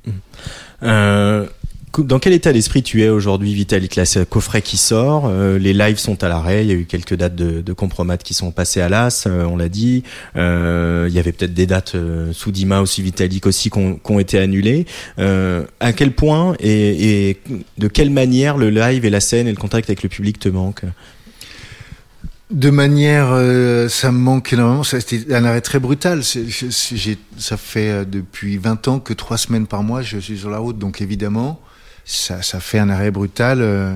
[0.83, 1.47] Euh,
[1.99, 5.97] dans quel état d'esprit tu es aujourd'hui, Vitalik Là, coffret qui sort, euh, les lives
[5.97, 7.75] sont à l'arrêt, il y a eu quelques dates de, de
[8.23, 10.03] qui sont passées à l'as, euh, on l'a dit.
[10.35, 14.19] Euh, il y avait peut-être des dates euh, sous Dima aussi, Vitalik aussi, qui ont,
[14.19, 14.85] été annulées.
[15.19, 17.41] Euh, à quel point et, et
[17.77, 20.49] de quelle manière le live et la scène et le contact avec le public te
[20.49, 20.85] manquent?
[22.49, 24.83] De manière, euh, ça me manque énormément.
[24.83, 26.23] C'était un arrêt très brutal.
[26.23, 30.77] Ça fait depuis 20 ans que trois semaines par mois, je suis sur la route.
[30.77, 31.59] Donc évidemment,
[32.05, 33.93] ça, ça fait un arrêt brutal euh,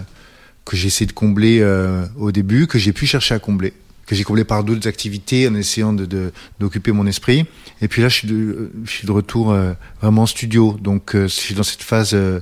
[0.65, 3.73] que j'ai essayé de combler euh, au début, que j'ai pu chercher à combler,
[4.05, 7.45] que j'ai comblé par d'autres activités en essayant de d'occuper mon esprit.
[7.81, 10.77] Et puis là, je suis de, je suis de retour euh, vraiment en studio.
[10.81, 12.39] Donc euh, je suis dans cette phase euh,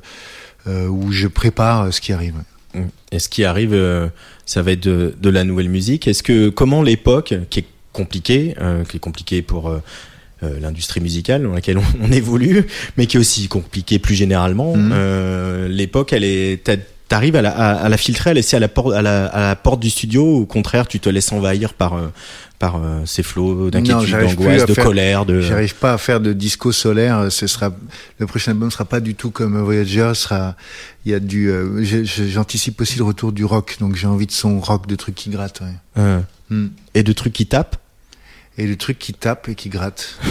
[0.68, 2.36] euh, où je prépare ce qui arrive.
[3.12, 3.74] Et ce qui arrive,
[4.46, 6.10] ça va être de, de la nouvelle musique.
[6.10, 8.54] Est-ce que comment l'époque, qui est compliquée,
[8.90, 9.74] qui est compliquée pour
[10.46, 12.66] euh, l'industrie musicale dans laquelle on, on évolue,
[12.98, 14.76] mais qui est aussi compliquée plus généralement.
[14.76, 14.92] Mhm.
[14.94, 16.78] Euh, L'époque, elle est t'a-
[17.08, 19.40] T'arrives à la, à, à la filtrer, à laisser à la, porte, à, la, à
[19.50, 22.08] la porte du studio, ou au contraire, tu te laisses envahir par, euh,
[22.58, 25.40] par euh, ces flots d'inquiétude, d'angoisse, de faire- colère, de.
[25.40, 27.28] J'arrive pas à faire de disco solaire.
[27.32, 27.70] Ce sera
[28.18, 30.14] le prochain album sera pas du tout comme Voyager.
[30.16, 30.56] Sera
[31.06, 31.52] il y a du.
[31.52, 35.14] euh, J'anticipe aussi le retour du rock, donc j'ai envie de son rock, de trucs
[35.16, 35.62] qui grattent.
[35.62, 36.04] ouais.
[36.50, 36.70] Hmm.
[36.96, 37.78] et de trucs qui tapent.
[38.58, 40.18] Et de trucs qui tapent et qui grattent.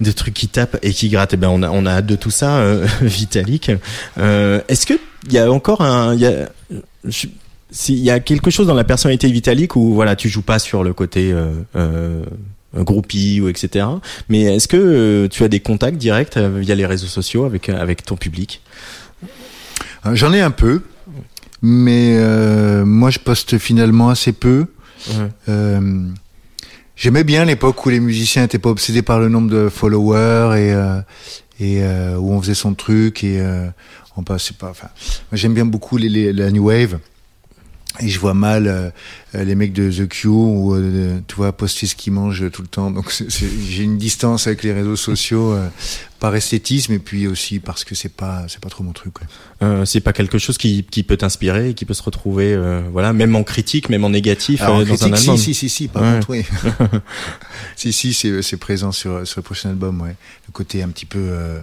[0.00, 1.34] Des trucs qui tapent et qui grattent.
[1.34, 3.70] Eh ben, on a, on a hâte de tout ça, euh, Vitalik.
[4.18, 4.94] Euh, Est-ce que
[5.26, 6.48] il y a encore un, il y a,
[7.70, 10.58] s'il y a quelque chose dans la personnalité de Vitalik où voilà, tu joues pas
[10.58, 12.22] sur le côté euh, euh,
[12.74, 13.86] groupie ou etc.
[14.28, 17.68] Mais est-ce que euh, tu as des contacts directs euh, via les réseaux sociaux avec
[17.68, 18.62] avec ton public?
[20.12, 20.80] J'en ai un peu,
[21.60, 24.66] mais euh, moi je poste finalement assez peu.
[25.48, 26.06] Euh,
[26.96, 30.72] J'aimais bien l'époque où les musiciens étaient pas obsédés par le nombre de followers et
[30.74, 31.00] euh,
[31.60, 33.40] euh, où on faisait son truc et
[34.16, 34.70] on passait pas.
[34.70, 34.88] Enfin,
[35.32, 36.98] j'aime bien beaucoup les- la new wave.
[38.00, 38.90] Et je vois mal euh,
[39.34, 42.62] euh, les mecs de The Cure ou euh, tu vois poster ce qu'ils mangent tout
[42.62, 42.90] le temps.
[42.90, 45.68] Donc j'ai une distance avec les réseaux sociaux euh,
[46.20, 49.14] par esthétisme et puis aussi parce que c'est pas c'est pas trop mon truc.
[49.14, 49.26] quoi.
[49.62, 52.82] Euh, C'est pas quelque chose qui, qui peut t'inspirer et qui peut se retrouver, euh,
[52.92, 55.36] voilà, même en critique, même en négatif Alors, euh, dans un critique, album.
[55.36, 56.12] si, si, si, si, par Ouais.
[56.14, 56.44] contre, oui.
[57.76, 60.14] si, si, c'est, c'est présent sur, sur le prochain album, ouais.
[60.46, 61.58] Le côté un petit peu, euh,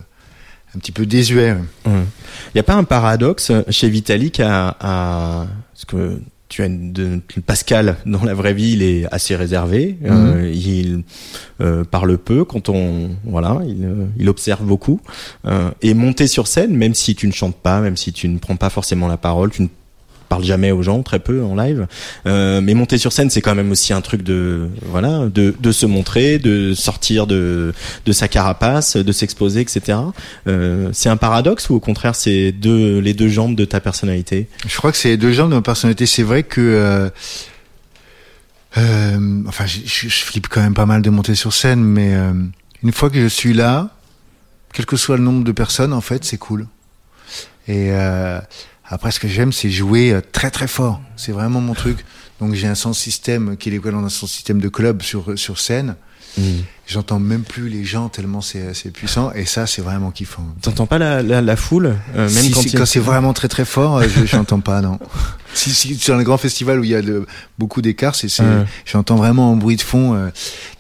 [0.76, 1.54] un petit peu désuet.
[1.54, 1.62] ouais.
[1.86, 6.94] Il n'y a pas un paradoxe chez Vitalik à, à parce que tu as une,
[6.94, 9.98] de- Pascal dans la vraie vie, il est assez réservé.
[10.06, 11.04] euh, il
[11.60, 15.02] euh, parle peu quand on voilà, il, euh, il observe beaucoup
[15.46, 18.38] euh, et monter sur scène, même si tu ne chantes pas, même si tu ne
[18.38, 19.68] prends pas forcément la parole, tu ne
[20.28, 21.88] parles jamais aux gens, très peu en live.
[22.26, 25.72] Euh, mais monter sur scène, c'est quand même aussi un truc de voilà, de, de
[25.72, 27.74] se montrer, de sortir de
[28.06, 29.98] de sa carapace, de s'exposer, etc.
[30.48, 34.48] Euh, c'est un paradoxe ou au contraire c'est deux les deux jambes de ta personnalité?
[34.68, 36.06] Je crois que c'est les deux jambes de ma personnalité.
[36.06, 37.10] C'est vrai que, euh,
[38.78, 42.14] euh, enfin, je, je- je flippe quand même pas mal de monter sur scène, mais
[42.14, 42.34] euh,
[42.84, 43.90] une fois que je suis là,
[44.74, 46.68] quel que soit le nombre de personnes, en fait, c'est cool.
[47.68, 48.40] Et euh,
[48.88, 51.02] après, ce que j'aime, c'est jouer euh, très très fort.
[51.16, 52.06] C'est vraiment mon truc.
[52.40, 55.60] Donc j'ai un son système qui est l'équivalent d'un son système de club sur sur
[55.60, 55.96] scène.
[56.86, 59.32] J'entends même plus les gens tellement c'est c'est puissant.
[59.32, 60.46] Et ça, c'est vraiment kiffant.
[60.62, 63.48] T'entends pas la, la, la foule euh, même Si, quand, si, quand c'est vraiment très
[63.48, 65.00] très fort, euh, je j'entends pas non.
[65.54, 67.26] Si, si sur un grand festival où il y a de,
[67.58, 68.66] beaucoup d'écart, c'est c'est- Ouais.
[68.86, 70.14] j'entends vraiment en bruit de fond.
[70.14, 70.30] euh,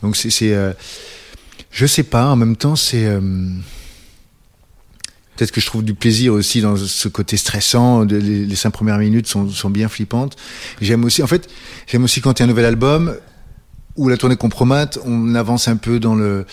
[0.03, 0.73] donc c'est c'est euh,
[1.71, 2.25] je sais pas.
[2.25, 3.21] En même temps, c'est euh,
[5.35, 8.05] peut-être que je trouve du plaisir aussi dans ce côté stressant.
[8.05, 10.35] De, les, les cinq premières minutes sont sont bien flippantes.
[10.81, 11.47] J'aime aussi en fait
[11.87, 13.15] j'aime aussi quand il y a un nouvel album
[13.97, 16.45] où la tournée compromate, on avance un peu dans le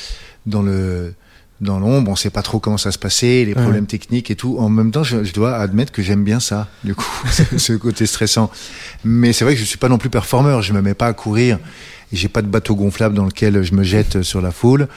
[0.47, 1.15] dans le
[1.61, 4.57] dans l'ombre, on sait pas trop comment ça se passer, les problèmes techniques et tout.
[4.59, 7.07] En même temps, je, je dois admettre que j'aime bien ça, du coup,
[7.57, 8.51] ce- côté stressant.
[9.05, 11.13] Mais c'est vrai que je suis pas non plus performeur, je me mets pas à
[11.13, 11.61] courir,
[12.13, 14.89] j'ai pas de bateau gonflable dans lequel je me jette sur la foule.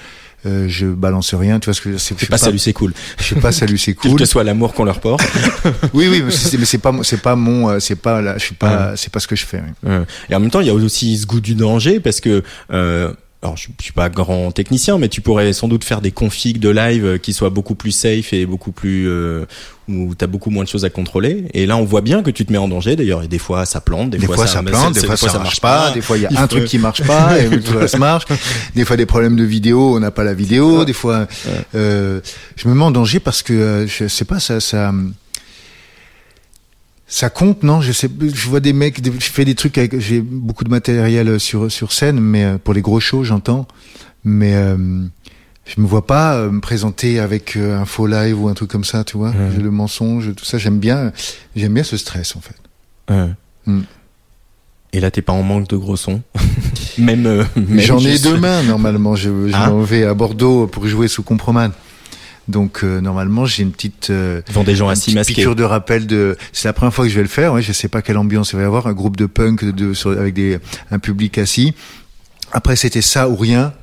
[0.45, 2.17] Euh, je balance rien, tu vois ce que c'est.
[2.17, 4.19] suis pas salut c'est cool Je suis pas salut, c'est quel cool.
[4.19, 5.23] que soit l'amour qu'on leur porte
[5.93, 8.95] Oui, oui, mais c'est pas, c'est pas mon, euh, c'est pas là, je suis pas,
[8.95, 9.61] c'est pas ce que je fais.
[9.83, 9.91] oui.
[10.29, 13.11] Et en même temps, il y a aussi ce goût du danger parce que, euh,
[13.41, 16.59] alors je, je suis pas grand technicien, mais tu pourrais sans doute faire des configs
[16.59, 19.45] de live euh, qui soient beaucoup plus safe et beaucoup plus euh,
[19.87, 21.45] où t'as beaucoup moins de choses à contrôler.
[21.53, 22.95] Et là, on voit bien que tu te mets en danger.
[22.95, 25.59] D'ailleurs, et des fois ça plante, des, Des fois, ça plante, des fois, ça marche
[25.59, 27.87] pas, des fois il y a Il un faut- truc qui marche pas et tout
[27.87, 28.25] ça marche.
[28.73, 30.83] Des fois des problèmes de vidéo, on n'a pas la vidéo.
[30.85, 31.27] Des fois,
[31.75, 32.21] euh,
[32.55, 34.91] je me mets en danger parce que euh, je sais pas, ça, ça,
[37.07, 37.81] ça compte, non?
[37.81, 40.69] Je sais, je vois des mecs, des- je fais des trucs avec, j'ai beaucoup de
[40.69, 43.67] matériel sur sur scène, mais euh, pour les gros shows, j'entends,
[44.23, 44.75] mais euh,
[45.65, 48.69] je me vois pas euh, me présenter avec euh, un faux live ou un truc
[48.71, 49.33] comme ça, tu vois.
[49.55, 51.11] J'ai le mensonge, tout ça, j'aime bien,
[51.55, 52.55] j'aime bien ce stress en fait.
[53.67, 53.81] Hmm.
[54.93, 56.21] Et là, t'es pas en manque de gros sons?
[56.97, 59.15] même, euh, même J'en ai demain, normalement.
[59.15, 59.69] Je, je Ah.
[59.69, 61.71] m'en vais à Bordeaux pour jouer sous Comproman.
[62.47, 65.33] Donc, euh, normalement, j'ai une petite, euh, des gens assis masqués.
[65.33, 66.37] piqûre de rappel de.
[66.53, 67.53] C'est la première fois que je vais le faire.
[67.53, 68.85] Ouais, je sais pas quelle ambiance il va y avoir.
[68.87, 70.59] Un groupe de punk de, sur- avec des,
[70.91, 71.73] un public assis.
[72.51, 73.73] Après, c'était ça ou rien.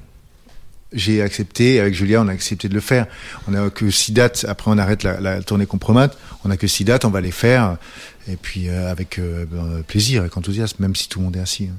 [0.92, 3.06] J'ai accepté, avec Julia, on a accepté de le faire.
[3.48, 4.44] On a que six dates.
[4.48, 6.10] Après, on arrête la, la tournée Compromat.
[6.44, 7.04] On a que six dates.
[7.06, 7.78] On va les faire.
[8.28, 11.40] Et puis, euh, avec euh, ben, plaisir, avec enthousiasme, même si tout le monde est
[11.40, 11.68] assis.
[11.72, 11.76] hein.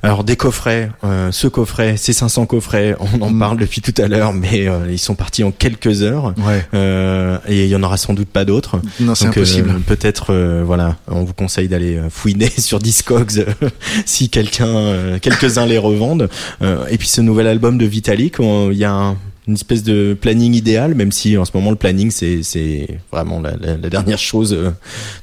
[0.00, 3.38] Alors des coffrets, euh, ce coffret, ces 500 coffrets, on en Mm.
[3.40, 6.34] parle depuis tout à l'heure, mais euh, ils sont partis en quelques heures.
[6.38, 6.64] Ouais.
[6.72, 8.80] Euh, et il y en aura sans doute pas d'autres.
[9.00, 9.80] Non, c'est euh, impossible.
[9.80, 13.44] Peut-être, euh, voilà, on vous conseille d'aller euh, fouiner sur Discogs
[14.06, 16.28] si quelqu'un, euh, quelques-uns les revendent.
[16.62, 19.16] Euh, et puis ce nouvel album de Vitalik, il y a un-
[19.48, 23.56] une espèce de planning idéal, même si en ce moment le planning c'est vraiment la,
[23.56, 24.70] la- la dernière chose euh,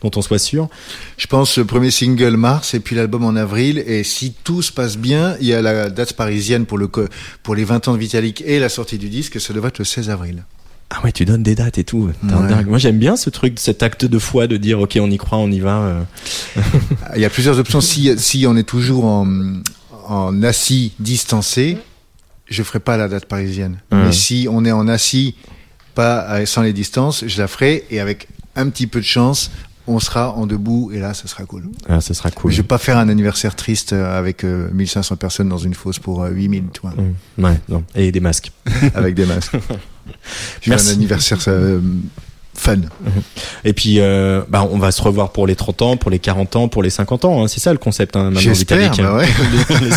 [0.01, 0.67] dont on soit sûr.
[1.17, 3.77] Je pense le premier single mars et puis l'album en avril.
[3.85, 6.89] Et si tout se passe bien, il y a la date parisienne pour le
[7.43, 9.39] pour les 20 ans de Vitalik et la sortie du disque.
[9.39, 10.43] Ça devrait être le 16 avril.
[10.89, 12.11] Ah ouais, tu donnes des dates et tout.
[12.23, 12.63] Ouais.
[12.65, 15.37] Moi j'aime bien ce truc, cet acte de foi de dire ok on y croit,
[15.39, 15.77] on y va.
[15.79, 16.01] euh.
[17.15, 17.81] Il y a plusieurs options.
[17.81, 19.27] Si si on est toujours en
[20.07, 21.77] en assis distancé,
[22.47, 23.79] je ferai pas la date parisienne.
[23.91, 25.35] Mais si on est en assis,
[25.93, 29.51] pas euh, sans les distances, je la ferai et avec un petit peu de chance,
[29.87, 31.69] on sera en debout et là, ça sera cool.
[31.87, 32.51] Ah, ça sera cool.
[32.51, 35.99] Je vais pas faire un anniversaire triste euh, avec euh, 1500 personnes dans une fosse
[35.99, 37.43] pour euh, 8000, tu vois, Mm.
[37.43, 37.83] Ouais, non.
[37.93, 38.51] Et des masques.
[38.95, 39.53] avec des masques.
[39.55, 39.59] Je
[40.61, 40.89] fais Merci.
[40.89, 41.79] un anniversaire euh,
[42.55, 42.77] fun.
[43.63, 46.55] Et puis, euh, bah, on va se revoir pour les 30 ans, pour les 40
[46.55, 47.43] ans, pour les 50 ans.
[47.43, 47.47] hein.
[47.47, 48.97] C'est ça le concept, hein, maintenant, Vitalik.
[49.01, 49.25] bah ouais.
[49.81, 49.95] les, les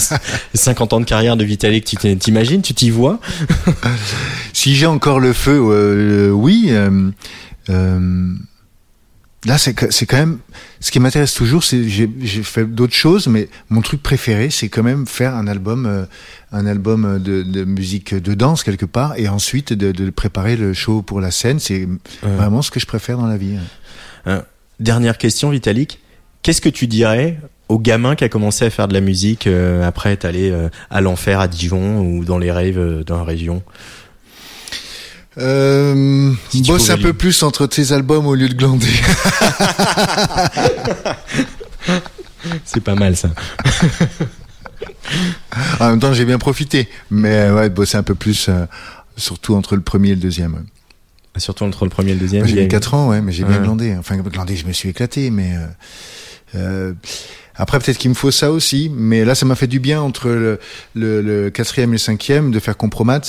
[0.54, 3.18] 50 ans de carrière de Vitalik, tu t'imagines, tu t'y vois?
[4.52, 6.66] Si j'ai encore le feu, euh, oui.
[6.70, 7.10] euh,
[7.70, 8.32] euh,
[9.44, 10.38] là, c'est c'est quand même.
[10.80, 14.68] Ce qui m'intéresse toujours, c'est j'ai j'ai fait d'autres choses, mais mon truc préféré, c'est
[14.68, 16.04] quand même faire un album, euh,
[16.52, 20.72] un album de, de musique de danse quelque part, et ensuite de, de préparer le
[20.74, 21.58] show pour la scène.
[21.58, 21.88] C'est
[22.22, 23.56] vraiment ce que je préfère dans la vie.
[24.80, 25.98] Dernière question, Vitalik.
[26.42, 29.86] Qu'est-ce que tu dirais au gamin qui a commencé à faire de la musique euh,
[29.86, 33.24] après être allé euh, à l'enfer à Dijon ou dans les rêves euh, dans la
[33.24, 33.62] région?
[35.40, 38.86] Euh, Si bosse un peu plus entre tes albums au lieu de glander.
[42.64, 43.30] C'est pas mal ça.
[45.80, 48.64] en même temps, j'ai bien profité, mais euh, ouais, bosser un peu plus, euh,
[49.16, 50.54] surtout entre le premier et le deuxième.
[50.54, 50.60] ouais.
[51.36, 52.46] Surtout entre le premier et le deuxième.
[52.46, 53.62] J'ai eu- 4 ans, ouais, mais j'ai bien Ouais.
[53.62, 53.94] glandé.
[53.98, 55.66] Enfin, glandé, je me suis éclaté, mais euh,
[56.56, 56.92] euh,
[57.54, 58.90] après peut-être qu'il me faut ça aussi.
[58.92, 60.58] Mais là, ça m'a fait du bien entre le,
[60.94, 63.20] le, le quatrième et le cinquième de faire compromat.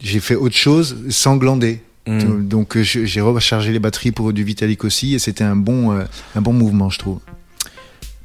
[0.00, 1.80] J'ai fait autre chose sans glander.
[2.06, 2.48] Mm.
[2.48, 6.04] Donc euh, j'ai rechargé les batteries pour du Vitalik aussi, et c'était un bon euh,
[6.34, 7.18] un bon mouvement, je trouve.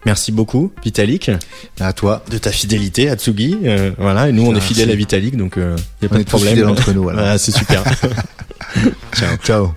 [0.06, 1.32] Merci beaucoup, Vitalik,
[1.80, 2.24] À toi.
[2.30, 3.58] de ta fidélité à Tsugi.
[3.64, 6.10] Euh, voilà, et nous, on est fidèles à Vitalik, donc il euh, y a On
[6.10, 6.68] pas de problème.
[6.68, 7.04] entre nous.
[7.04, 7.84] Voilà, c'est super.
[9.14, 9.38] Ciao.
[9.44, 9.74] Ciao.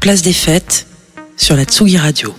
[0.00, 0.86] Place des fêtes
[1.36, 2.34] sur la Tsugi Radio.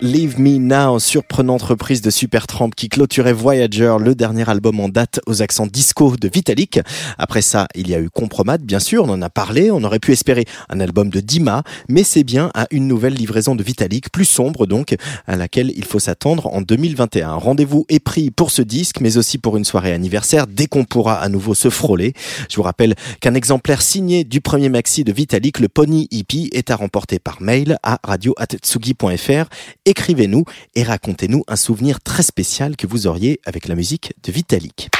[0.00, 5.18] Leave Me Now, surprenante reprise de Supertramp qui clôturait Voyager, le dernier album en date
[5.26, 6.78] aux accents disco de Vitalik.
[7.18, 9.98] Après ça, il y a eu Compromat, bien sûr, on en a parlé, on aurait
[9.98, 14.12] pu espérer un album de Dima, mais c'est bien à une nouvelle livraison de Vitalik,
[14.12, 14.94] plus sombre donc,
[15.26, 17.32] à laquelle il faut s'attendre en 2021.
[17.32, 21.16] Rendez-vous est pris pour ce disque, mais aussi pour une soirée anniversaire, dès qu'on pourra
[21.16, 22.12] à nouveau se frôler.
[22.48, 26.70] Je vous rappelle qu'un exemplaire signé du premier maxi de Vitalik, le Pony Hippie, est
[26.70, 29.48] à remporter par mail à radio.tsugi.fr
[29.88, 34.90] Écrivez-nous et racontez-nous un souvenir très spécial que vous auriez avec la musique de Vitalik.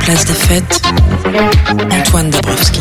[0.00, 0.82] Place des fêtes,
[1.92, 2.80] Antoine Dabrowski.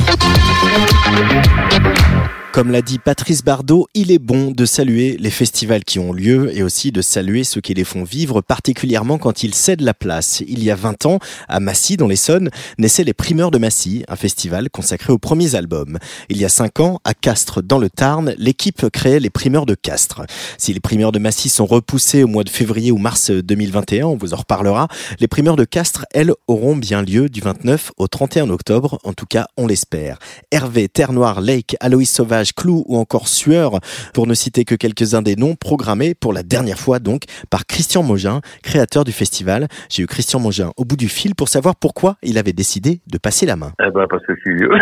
[2.51, 6.51] Comme l'a dit Patrice Bardot, il est bon de saluer les festivals qui ont lieu
[6.57, 10.41] et aussi de saluer ceux qui les font vivre, particulièrement quand ils cèdent la place.
[10.47, 14.15] Il y a 20 ans, à Massy, dans l'Essonne, naissaient les Primeurs de Massy, un
[14.15, 15.99] festival consacré aux premiers albums.
[16.29, 19.75] Il y a 5 ans, à Castres, dans le Tarn, l'équipe créait les Primeurs de
[19.75, 20.23] Castres.
[20.57, 24.17] Si les Primeurs de Massy sont repoussés au mois de février ou mars 2021, on
[24.17, 24.87] vous en reparlera,
[25.19, 29.27] les Primeurs de Castres, elles, auront bien lieu du 29 au 31 octobre, en tout
[29.27, 30.17] cas, on l'espère.
[30.51, 33.79] Hervé, Terre Lake, Aloïs Sauvage, Clou ou encore Sueur,
[34.13, 38.03] pour ne citer que quelques-uns des noms programmés pour la dernière fois donc par Christian
[38.03, 39.67] Mogin, créateur du festival.
[39.89, 43.17] J'ai eu Christian Mogin au bout du fil pour savoir pourquoi il avait décidé de
[43.17, 43.71] passer la main.
[43.85, 44.71] Eh ben, parce que je suis vieux.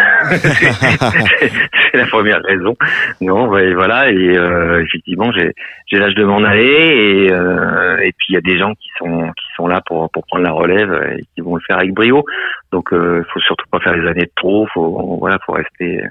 [1.92, 2.76] c'est la première raison.
[3.22, 4.10] Non, ouais, voilà.
[4.10, 5.54] Et euh, effectivement, j'ai
[5.88, 7.28] j'ai l'âge de m'en aller.
[7.28, 10.10] Et, euh, et puis il y a des gens qui sont qui sont là pour
[10.12, 12.24] pour prendre la relève et qui vont le faire avec brio.
[12.72, 14.68] Donc, euh, faut surtout pas faire les années de trop.
[14.74, 16.02] Faut voilà, faut rester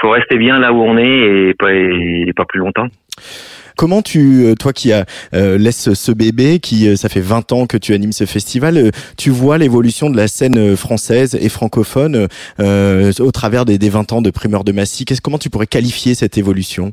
[0.00, 2.86] faut rester bien là où on est et pas et pas plus longtemps.
[3.76, 7.52] Comment tu, euh, toi qui as, euh, laisse ce bébé, qui euh, ça fait 20
[7.52, 11.34] ans que tu animes ce festival, euh, tu vois l'évolution de la scène euh, française
[11.40, 12.26] et francophone
[12.60, 15.06] euh, au travers des, des 20 ans de primeur de Massy?
[15.06, 16.92] Qu'est-ce, Comment tu pourrais qualifier cette évolution?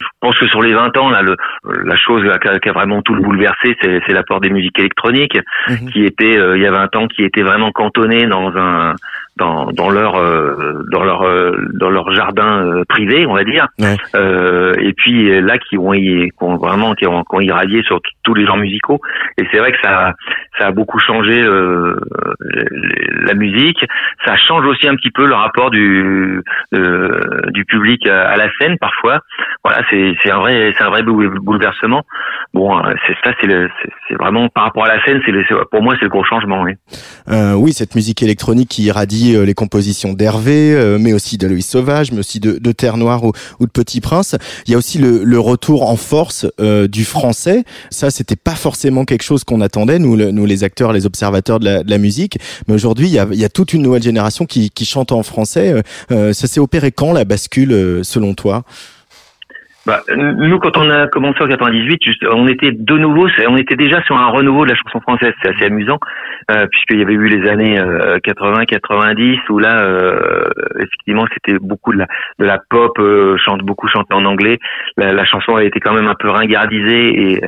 [0.00, 1.36] Je pense que sur les 20 ans, là, le,
[1.84, 5.38] la chose qui a, qui a vraiment tout bouleversé, c'est, c'est l'apport des musiques électroniques,
[5.68, 5.90] Mhm.
[5.92, 8.94] qui était euh, il y a 20 ans, qui était vraiment cantonné dans un
[9.36, 13.66] dans, dans leur euh, dans leur euh, dans leur jardin euh, privé, on va dire.
[13.78, 13.96] Ouais.
[14.14, 17.82] Euh, et puis euh, là, qui ont, qui ont vraiment qui ont, qui ont irradié
[17.82, 19.00] sur tous les genres musicaux.
[19.38, 20.12] Et c'est vrai que ça
[20.58, 21.96] ça a beaucoup changé euh,
[23.24, 23.84] la musique.
[24.24, 26.42] Ça change aussi un petit peu le rapport du
[26.74, 27.20] euh,
[27.52, 29.20] du public à, à la scène parfois.
[29.64, 32.02] Voilà, c'est c'est un vrai c'est un vrai bou- bouleversement.
[32.54, 33.48] Bon, c'est ça, c'est
[34.08, 35.32] c'est vraiment par rapport à la scène, c'est
[35.70, 36.62] pour moi c'est le gros changement.
[36.62, 36.72] Oui.
[37.28, 41.66] Euh, oui, cette musique électronique qui irradie euh, les compositions d'Hervé, euh, mais aussi d'Aloïs
[41.66, 44.34] Sauvage, mais aussi de, de Terre Noire ou, ou de Petit Prince.
[44.66, 47.64] Il y a aussi le, le retour en force euh, du français.
[47.90, 51.60] Ça, c'était pas forcément quelque chose qu'on attendait, nous, le- nous les acteurs, les observateurs
[51.60, 52.38] de la, de la musique.
[52.66, 55.22] Mais aujourd'hui, il y a, y a toute une nouvelle génération qui, qui chante en
[55.22, 55.82] français.
[56.10, 58.64] Ça s'est opéré quand la bascule, selon toi?
[59.86, 63.76] Bah, nous, quand on a commencé en 98, juste, on était de nouveau, on était
[63.76, 65.32] déjà sur un renouveau de la chanson française.
[65.42, 65.98] C'est assez amusant,
[66.50, 70.44] euh, puisqu'il y avait eu les années 80-90 où là, euh,
[70.76, 72.06] effectivement, c'était beaucoup de la,
[72.38, 74.58] de la pop, euh, chante beaucoup chanté en anglais.
[74.96, 77.40] La, la chanson a été quand même un peu ringardisée et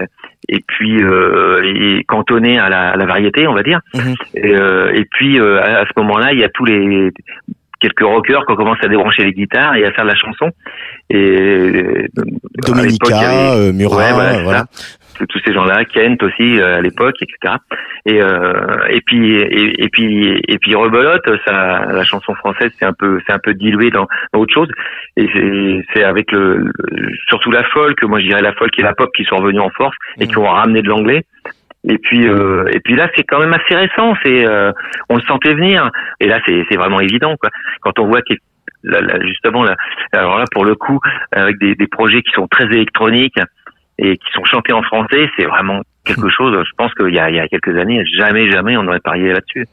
[0.49, 3.81] et puis euh, et cantonnée à la, à la variété, on va dire.
[3.95, 4.15] Mhm.
[4.35, 7.11] Et, euh, et puis euh, à, à ce moment-là, il y a tous les
[7.89, 10.51] quelques rockers qui ont commencé à débrancher les guitares et à faire de la chanson.
[11.11, 12.07] Et euh,
[12.67, 13.97] Dominica, avait- euh, Murat,
[14.37, 14.65] Ouais, voilà.
[15.29, 17.55] Tous- ces gens-là, Kent aussi euh, à l'époque, etc.
[18.05, 18.53] Et euh,
[18.91, 23.21] et puis et, et puis et puis rebelote, ça, la chanson française c'est un peu
[23.25, 24.69] c'est un peu dilué dans, dans autre chose.
[25.17, 25.29] Et
[25.95, 26.57] c'est avec le,
[26.91, 29.63] le- surtout la folk, moi je dirais la folk et la pop qui sont revenus
[29.63, 31.23] en force et qui ont ramené de l'anglais.
[31.87, 34.73] Et puis euh, et puis là c'est quand même assez récent, c'est euh,
[35.09, 35.91] on le sentait venir.
[36.21, 37.51] Et là c'est c'est vraiment évident quoi.
[37.83, 38.21] Quand on voit
[38.83, 39.77] là, justement là,
[40.13, 40.99] alors là pour le coup
[41.33, 43.39] avec des, des projets qui sont très électroniques
[43.99, 46.57] et qui sont chantés en français, c'est vraiment quelque chose.
[46.67, 49.33] Je pense qu'il y a, il y a quelques années, jamais, jamais on n'aurait parié
[49.33, 49.67] là-dessus.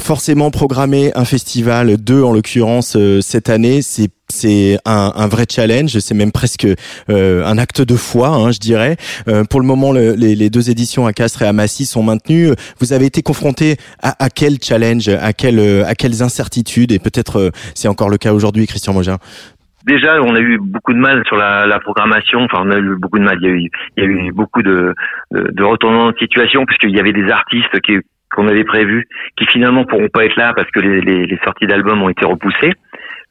[0.00, 5.98] Forcément programmer un festival, deux en l'occurrence euh, cette année, c'est c'est un, vrai challenge,
[5.98, 6.66] c'est même presque
[7.10, 8.96] euh, un acte de foi, hein, je dirais.
[9.26, 12.50] Euh, pour le moment, le- les, deux éditions à Castres et à Massy sont maintenues.
[12.78, 17.50] Vous avez été confronté à, quel challenge, à, quel, à quelles incertitudes, et peut-être euh,
[17.74, 19.16] c'est encore le cas aujourd'hui, Christian Mogin.
[19.86, 22.40] Déjà, on a eu beaucoup de mal sur la, programmation.
[22.40, 23.38] Enfin, on a eu beaucoup de mal.
[23.40, 24.94] Il y a eu, beaucoup de,
[25.30, 27.94] de, de retournements de situation puisqu'il y avait des artistes qui
[28.30, 29.08] qu'on avait prévus
[29.38, 32.74] qui finalement pourront pas être là parce que les sorties d'albums ont été repoussées.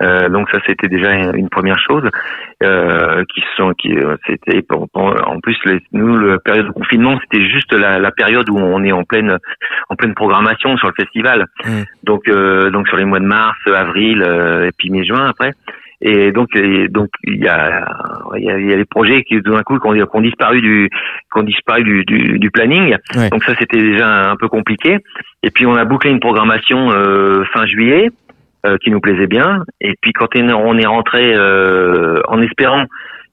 [0.04, 2.08] Euh, donc ça c'était déjà une, première chose
[2.64, 7.44] euh, qui sont qui euh, c'était en- plus les, nous la période de confinement c'était
[7.44, 9.38] juste la, la période où on est en pleine
[9.90, 11.84] en pleine programmation sur le festival Mm.
[12.04, 15.54] donc euh, donc sur les mois de mars avril euh, et puis mai juin après
[16.00, 17.84] Et donc, et donc il y a,
[18.38, 20.90] il y a, il y a des projets qui d'un coup qui ont disparu du,
[21.30, 22.96] qui ont disparu du, du, du planning.
[23.16, 23.30] Ouais.
[23.32, 25.00] Donc ça, c'était déjà un peu compliqué.
[25.42, 28.12] Et puis on a bouclé une programmation euh, fin juillet
[28.66, 29.64] euh, qui nous plaisait bien.
[29.82, 32.86] Et puis quand on est- rentré euh, en espérant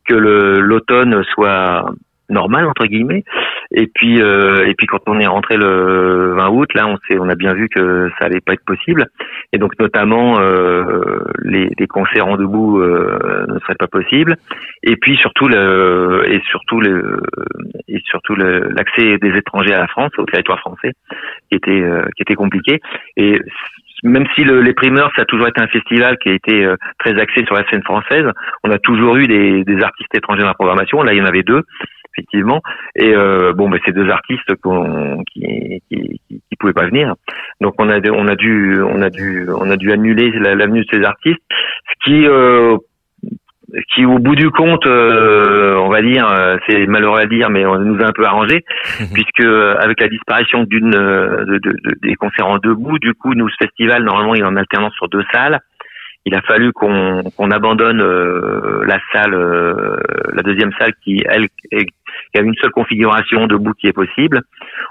[0.06, 1.86] que l'automne soit
[2.30, 3.24] normal entre guillemets.
[3.70, 7.18] Et puis euh, et puis quand on est rentré le 20 août, là on s'est
[7.18, 9.06] on a bien vu que ça allait pas être possible.
[9.52, 11.02] Et donc notamment euh,
[11.42, 14.36] les, les concerts en debout euh, ne seraient pas possibles.
[14.82, 17.22] Et puis surtout le et surtout le
[17.88, 20.92] et surtout l'accès des étrangers à la France, au territoire français,
[21.50, 22.80] qui était euh, qui était compliqué.
[23.16, 23.38] Et
[24.04, 26.76] même si le, les primeurs, ça a toujours été un festival qui a été euh,
[26.98, 28.26] très axé sur la scène française,
[28.62, 31.02] on a toujours eu des, des artistes étrangers dans la programmation.
[31.02, 31.62] Là, il y en avait deux,
[32.12, 32.60] effectivement.
[32.94, 37.14] Et euh, bon, ben, c'est deux artistes qu'on, qui, qui, qui, pouvaient pas venir.
[37.60, 40.84] Donc on a, on a dû, on a dû, on a dû annuler la, de
[40.92, 42.76] ces artistes, ce qui euh,
[43.94, 47.64] qui au bout du compte, euh, on va dire, euh, c'est malheureux à dire, mais
[47.66, 48.64] on nous a un peu arrangé,
[49.14, 53.14] puisque euh, avec la disparition d'une euh, de, de- de- des concerts en debout, du
[53.14, 55.58] coup, nous ce festival normalement il est en alternance sur deux salles.
[56.26, 59.96] Il a fallu qu'on qu'on abandonne euh, la salle, euh,
[60.32, 61.84] la deuxième salle qui elle est-
[62.32, 64.40] qui a une seule configuration debout qui est possible.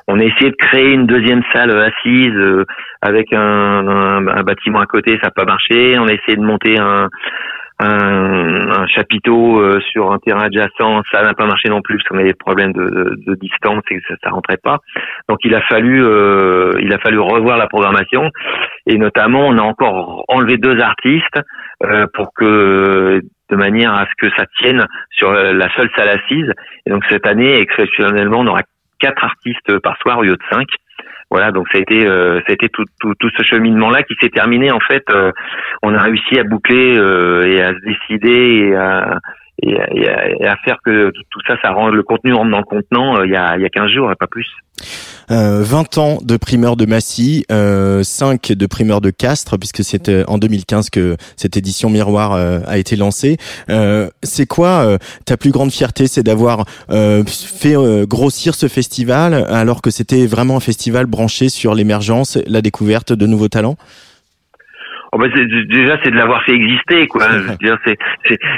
[0.07, 2.65] On a essayé de créer une deuxième salle assise euh,
[3.01, 5.97] avec un, un- un bâtiment à côté, ça n'a pas marché.
[5.97, 7.10] On a essayé de monter un
[7.84, 12.07] un, un chapiteau euh, sur un terrain adjacent, ça n'a pas marché non plus parce
[12.07, 14.77] qu'on avait des problèmes de, de, de distance et que ça, ça rentrait pas.
[15.30, 18.30] Donc il a fallu euh, il a fallu revoir la programmation
[18.85, 21.39] et notamment on a encore enlevé deux artistes
[21.84, 26.51] euh, pour que de manière à ce que ça tienne sur la seule salle assise.
[26.85, 28.61] Et donc cette année exceptionnellement on aura
[28.99, 30.68] quatre artistes par soir au lieu de cinq.
[31.31, 32.85] Voilà, donc ça a été, euh, ça a été tout,
[33.37, 34.71] ce cheminement-là qui s'est terminé.
[34.71, 35.31] En fait, euh,
[35.81, 39.17] on a réussi à boucler euh, et à se décider et à,
[39.61, 39.75] et
[40.65, 43.23] faire que tout- ça, ça rend le contenu rentre dans le contenant.
[43.23, 44.47] il y a, il y a 15 jours et pas plus.
[45.31, 50.09] Euh, 20 ans de primeur de Massy, euh, 5 de primeur de Castres, puisque c'est
[50.09, 53.37] euh, en 2015 que cette édition Miroir euh, a été lancée.
[53.69, 58.67] Euh, c'est quoi euh, ta plus grande fierté C'est d'avoir euh, fait euh, grossir ce
[58.67, 63.77] festival alors que c'était vraiment un festival branché sur l'émergence, la découverte de nouveaux talents?
[65.15, 67.22] Oh c'est- déjà c'est de l'avoir fait exister quoi.
[67.31, 67.98] Je veux dire c'est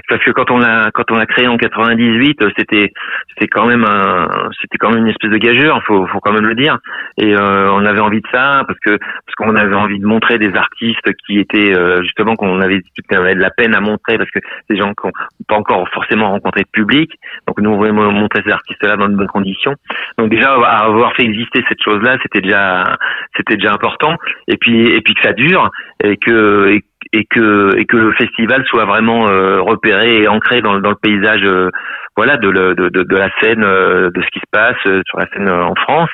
[0.08, 2.94] parce que quand on a quand on a créé en 98 euh, c'était
[3.34, 6.46] c'était quand même un c'était quand même une espèce de gageure faut faut quand même
[6.46, 6.78] le dire.
[7.18, 10.38] Et euh, on avait envie de ça parce que parce qu'on avait envie de montrer
[10.38, 14.18] des artistes qui étaient euh, justement qu'on avait, qu'on avait de la peine à montrer
[14.18, 15.14] parce que des gens qui n'ont
[15.50, 17.12] pas encore forcément rencontré de public.
[17.48, 19.74] Donc nous on voulait montrer ces artistes là dans de bonnes conditions.
[20.18, 22.96] Donc déjà avoir fait exister cette chose là c'était déjà
[23.36, 24.16] c'était déjà important.
[24.48, 25.70] Et puis et puis que ça dure
[26.02, 26.45] et que
[27.14, 31.70] et, que le festival soit vraiment euh, repéré et ancré dans, le paysage euh,
[32.18, 36.10] voilà de, la scène euh, de ce qui se passe sur la scène en France.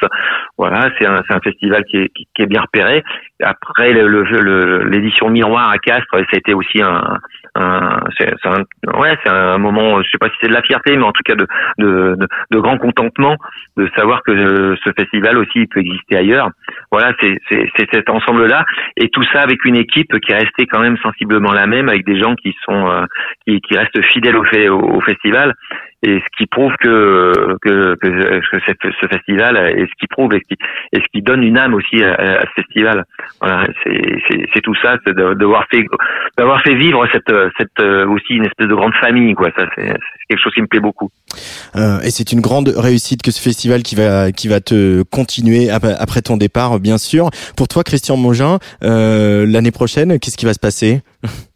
[0.57, 3.03] Voilà c'est un festival qui est qui, qui est bien repéré
[3.41, 7.17] après le- le- l'édition miroir à Castres été aussi un
[7.55, 8.63] un c'est c'est un
[8.99, 11.23] ouais c'est un moment je sais pas si c'est de la fierté mais en tout
[11.25, 11.45] cas de
[11.77, 13.35] de, de, de grand contentement
[13.77, 16.49] de savoir que euh, ce festival aussi peut exister ailleurs.
[16.91, 18.63] Voilà c'est c'est cet ensemble là
[18.95, 22.05] et tout ça avec une équipe qui est restée quand même sensiblement la même avec
[22.05, 23.05] des gens qui sont euh,
[23.45, 25.53] qui, qui restent fidèles au, fait, au festival
[26.03, 30.39] et ce qui prouve que que, que, que ce festival et ce qui prouve et
[30.39, 30.61] ce qui,
[30.93, 33.05] et ce qui donne une âme aussi à, ce festival.
[33.39, 35.83] Voilà c'est tout ça c'est d'avoir fait
[36.37, 39.49] d'avoir fait vivre cette cette aussi une espèce de grande famille quoi.
[39.57, 39.93] Ça c'est
[40.29, 41.09] quelque chose qui me plaît beaucoup.
[41.75, 45.69] Euh, et c'est une grande réussite que ce festival qui va qui va te continuer
[45.69, 47.29] ap- après ton départ, bien sûr.
[47.55, 51.01] Pour toi, Christian Mogin, euh, l'année prochaine, qu'est-ce qui va se passer?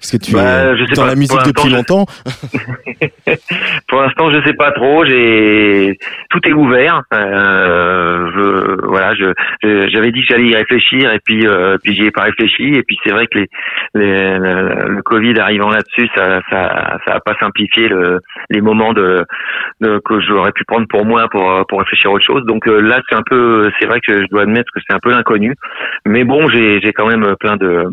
[0.00, 1.08] Parce que tu Bah, es dans pas.
[1.08, 2.06] la musique depuis longtemps.
[3.88, 5.04] Pour l'instant, je sais pas trop.
[5.04, 5.98] J'ai
[6.30, 7.02] tout est ouvert.
[7.12, 9.32] Euh, je, voilà, je
[9.92, 12.64] j'avais dit que j'allais y réfléchir et puis euh, puis j'y ai pas réfléchi.
[12.74, 13.46] Et puis c'est vrai que les,
[13.94, 18.20] les- le, le Covid arrivant là-dessus, ça ça ça a pas simplifié le,
[18.50, 19.24] les moments de,
[19.80, 22.44] de que j'aurais pu prendre pour moi pour pour réfléchir à autre chose.
[22.46, 25.00] Donc euh, là, c'est un peu, c'est vrai que je dois admettre que c'est un
[25.00, 25.54] peu l'inconnu.
[26.06, 27.84] Mais bon, j'ai j'ai quand même plein de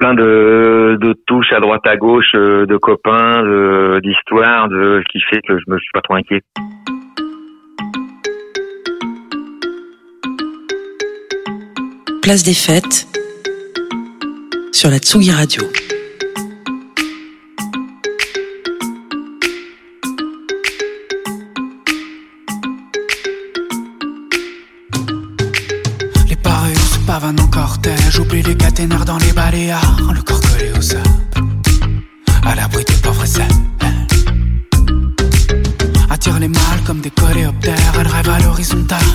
[0.00, 5.12] plein de, de touches à droite à gauche euh, de copains de- d'histoires de ce
[5.12, 6.40] qui fait que je me suis pas trop inquiet
[12.22, 13.06] Place des fêtes
[14.72, 15.62] sur la Tsugi Radio.
[27.20, 31.02] Pavanent en cortège, oublie les caténaires dans les baléares, le corps collé au sable.
[32.46, 33.58] à l'abri des pauvres ailes.
[36.08, 39.09] Attire les mâles comme des coléoptères, elle rêve à l'horizontale,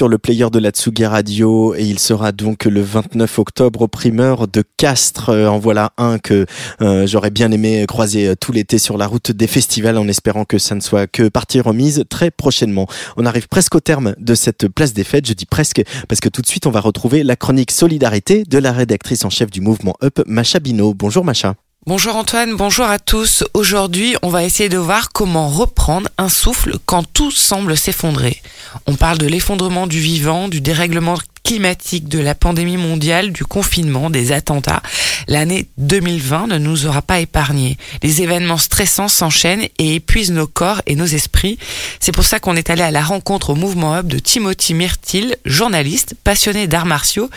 [0.00, 3.86] sur le player de la Tsugi Radio et il sera donc le 29 octobre au
[3.86, 5.28] primeur de Castres.
[5.28, 6.46] Euh, En voilà un que
[6.80, 10.46] euh, j'aurais bien aimé croiser euh, tout l'été sur la route des festivals en espérant
[10.46, 12.86] que ça ne soit que partie remise très prochainement.
[13.18, 15.26] On arrive presque au terme de cette place des fêtes.
[15.26, 18.56] Je dis presque parce que tout de suite on va retrouver la chronique solidarité de
[18.56, 20.94] la rédactrice en chef du mouvement Up, Macha Bino.
[20.94, 21.56] Bonjour Macha.
[21.86, 23.42] Bonjour Antoine, bonjour à tous.
[23.54, 28.42] Aujourd'hui, on va essayer de voir comment reprendre un souffle quand tout semble s'effondrer.
[28.86, 34.10] On parle de l'effondrement du vivant, du dérèglement climatique, de la pandémie mondiale, du confinement,
[34.10, 34.82] des attentats.
[35.26, 37.76] L'année 2020 ne nous aura pas épargnés.
[38.02, 41.58] Les événements stressants s'enchaînent et épuisent nos corps et nos esprits.
[41.98, 45.36] C'est pour ça qu'on est allé à la rencontre au mouvement Hub de Timothy Myrtil,
[45.44, 47.30] journaliste, passionné d'arts martiaux,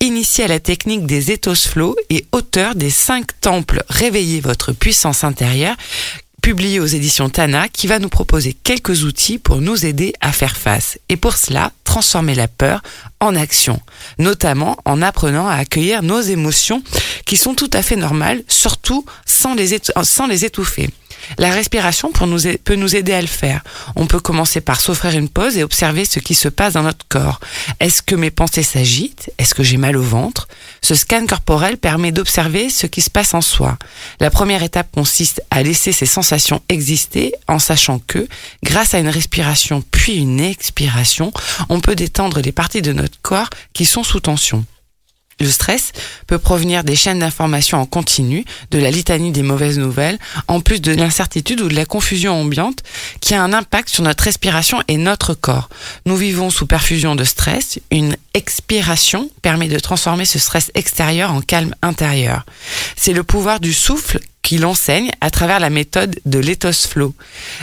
[0.00, 5.24] initié à la technique des ethos flow et auteur des cinq temples Réveillez votre puissance
[5.24, 5.76] intérieure
[6.42, 10.56] publié aux éditions Tana, qui va nous proposer quelques outils pour nous aider à faire
[10.56, 10.98] face.
[11.08, 12.82] Et pour cela, transformer la peur
[13.20, 13.80] en action,
[14.18, 16.82] notamment en apprenant à accueillir nos émotions
[17.26, 20.90] qui sont tout à fait normales, surtout sans les, sans les étouffer.
[21.38, 23.62] La respiration peut nous aider à le faire.
[23.96, 27.06] On peut commencer par s'offrir une pause et observer ce qui se passe dans notre
[27.08, 27.40] corps.
[27.80, 29.30] Est-ce que mes pensées s'agitent?
[29.38, 30.48] Est-ce que j'ai mal au ventre?
[30.80, 33.78] Ce scan corporel permet d'observer ce qui se passe en soi.
[34.20, 38.26] La première étape consiste à laisser ces sensations exister en sachant que,
[38.62, 41.32] grâce à une respiration puis une expiration,
[41.68, 44.64] on peut détendre les parties de notre corps qui sont sous tension.
[45.42, 45.90] Le stress
[46.28, 50.80] peut provenir des chaînes d'information en continu, de la litanie des mauvaises nouvelles, en plus
[50.80, 52.84] de l'incertitude ou de la confusion ambiante
[53.20, 55.68] qui a un impact sur notre respiration et notre corps.
[56.06, 57.80] Nous vivons sous perfusion de stress.
[57.90, 62.46] Une expiration permet de transformer ce stress extérieur en calme intérieur.
[62.94, 67.14] C'est le pouvoir du souffle qui l'enseigne à travers la méthode de l'ethos flow.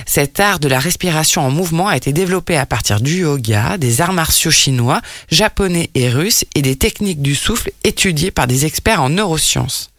[0.05, 4.01] Cet art de la respiration en mouvement a été développé à partir du yoga, des
[4.01, 9.01] arts martiaux chinois, japonais et russes et des techniques du souffle étudiées par des experts
[9.01, 9.91] en neurosciences.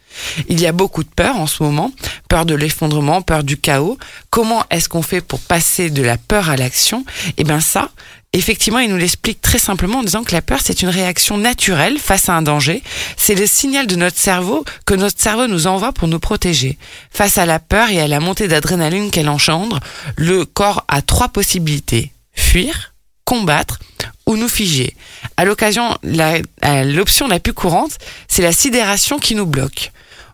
[0.49, 1.91] Il y a beaucoup de peur en ce moment,
[2.27, 3.97] peur de l'effondrement, peur du chaos.
[4.29, 7.05] Comment est-ce qu'on fait pour passer de la peur à l'action?
[7.37, 7.91] Eh bien ça,
[8.33, 11.97] effectivement, il nous l'explique très simplement en disant que la peur, c'est une réaction naturelle
[11.99, 12.81] face à un danger.
[13.17, 16.77] C'est le signal de notre cerveau que notre cerveau nous envoie pour nous protéger.
[17.11, 19.79] Face à la peur et à la montée d'adrénaline qu'elle engendre,
[20.15, 22.11] le corps a trois possibilités.
[22.33, 22.93] Fuir,
[23.25, 23.79] combattre
[24.25, 24.95] ou nous figer.
[25.37, 26.39] À l'occasion, la-
[26.85, 27.97] l'option la plus courante,
[28.27, 29.91] c'est la sidération qui nous bloque.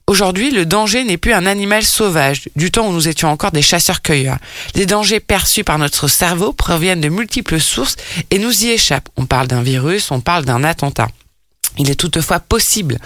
[0.10, 3.62] Aujourd'hui, le danger n'est plus un animal sauvage, du temps où nous étions encore des
[3.62, 4.38] chasseurs-cueilleurs.
[4.74, 7.98] Les dangers perçus par notre cerveau proviennent de multiples sources
[8.32, 9.10] et nous y échappent.
[9.18, 11.10] On parle d'un virus, on parle d'un attentat.
[11.78, 12.98] Il est toutefois possible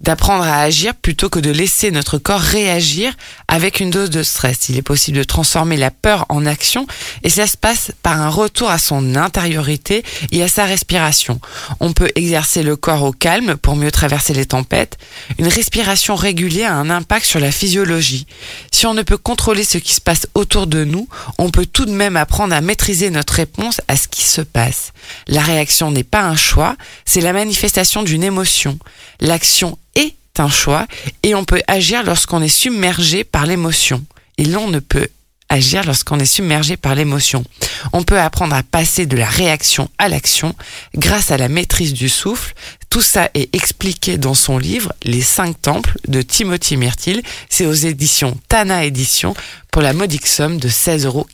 [0.00, 3.12] d'apprendre à agir plutôt que de laisser notre corps réagir
[3.48, 4.68] avec une dose de stress.
[4.68, 6.86] Il est possible de transformer la peur en action
[7.22, 11.40] et ça se passe par un retour à son intériorité et à sa respiration.
[11.80, 14.98] On peut exercer le corps au calme pour mieux traverser les tempêtes.
[15.38, 18.26] Une respiration régulière a un impact sur la physiologie.
[18.72, 21.08] Si on ne peut contrôler ce qui se passe autour de nous,
[21.38, 24.92] on peut tout de même apprendre à maîtriser notre réponse à ce qui se passe.
[25.26, 28.78] La réaction n'est pas un choix, c'est la manifestation d'une émotion.
[29.20, 30.86] L'action est un choix
[31.22, 34.04] et on peut agir lorsqu'on est submergé par l'émotion.
[34.38, 35.08] Et l'on ne peut
[35.48, 37.44] agir lorsqu'on est submergé par l'émotion.
[37.92, 40.54] On peut apprendre à passer de la réaction à l'action
[40.94, 42.54] grâce à la maîtrise du souffle.
[42.90, 47.22] Tout ça est expliqué dans son livre Les cinq temples de Timothy Myrtil.
[47.48, 49.34] C'est aux éditions Tana Éditions
[49.70, 51.26] pour la modique somme de 16,90 euros.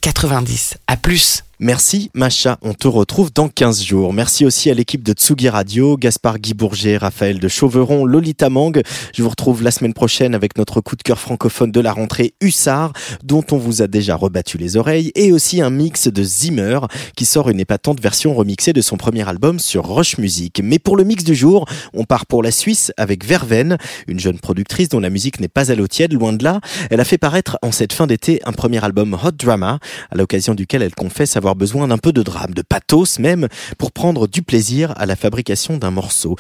[0.86, 1.44] À plus!
[1.64, 4.12] Merci Macha, on te retrouve dans 15 jours.
[4.12, 8.72] Merci aussi à l'équipe de Tsugi Radio, Gaspard Guy Bourget, Raphaël de Chauveron, Lolita Mang.
[9.14, 12.34] Je vous retrouve la semaine prochaine avec notre coup de cœur francophone de la rentrée
[12.40, 16.80] Hussard, dont on vous a déjà rebattu les oreilles, et aussi un mix de Zimmer
[17.16, 20.60] qui sort une épatante version remixée de son premier album sur Roche Music.
[20.64, 23.76] Mais pour le mix du jour, on part pour la Suisse avec Verveine,
[24.08, 26.60] une jeune productrice dont la musique n'est pas à l'eau tiède, loin de là.
[26.90, 29.78] Elle a fait paraître en cette fin d'été un premier album Hot Drama,
[30.10, 33.48] à l'occasion duquel elle confesse besoin d'un peu de drame, de pathos même,
[33.78, 36.36] pour prendre du plaisir à la fabrication d'un morceau.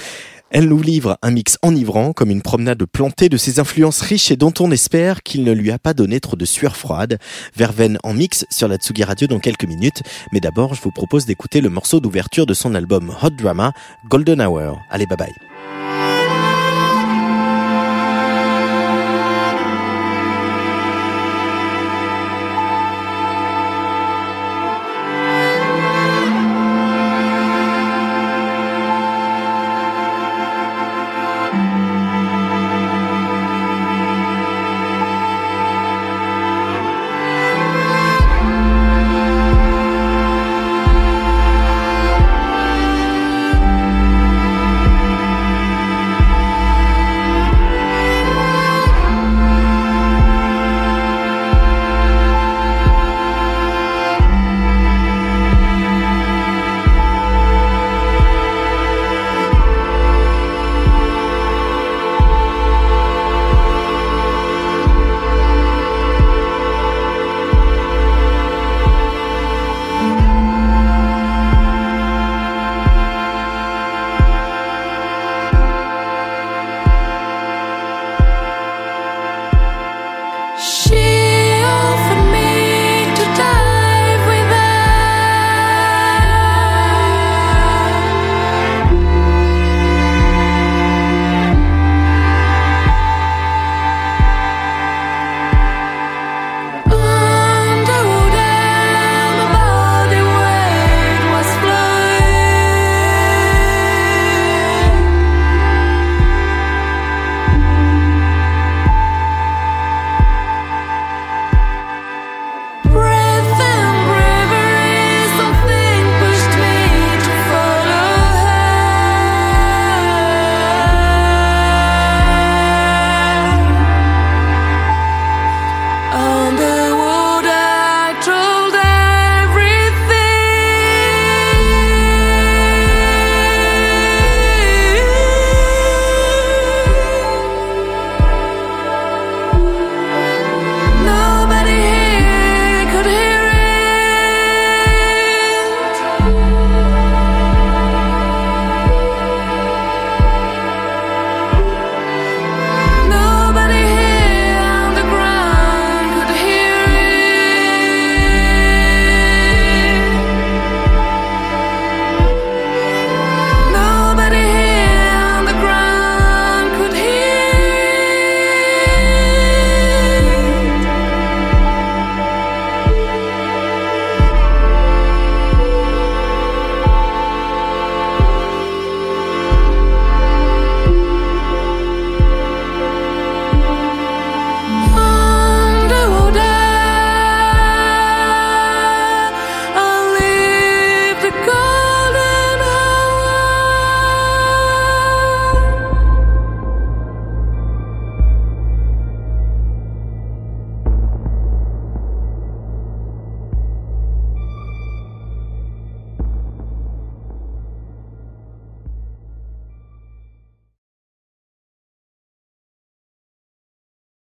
[0.54, 4.36] Elle nous livre un mix enivrant, comme une promenade plantée de ses influences riches et
[4.36, 7.18] dont on espère qu'il ne lui a pas donné trop de sueur froide.
[7.56, 11.24] Verveine en mix sur la Tsugi Radio dans quelques minutes, mais d'abord je vous propose
[11.24, 13.72] d'écouter le morceau d'ouverture de son album Hot Drama,
[14.10, 14.78] Golden Hour.
[14.90, 15.51] Allez, bye bye.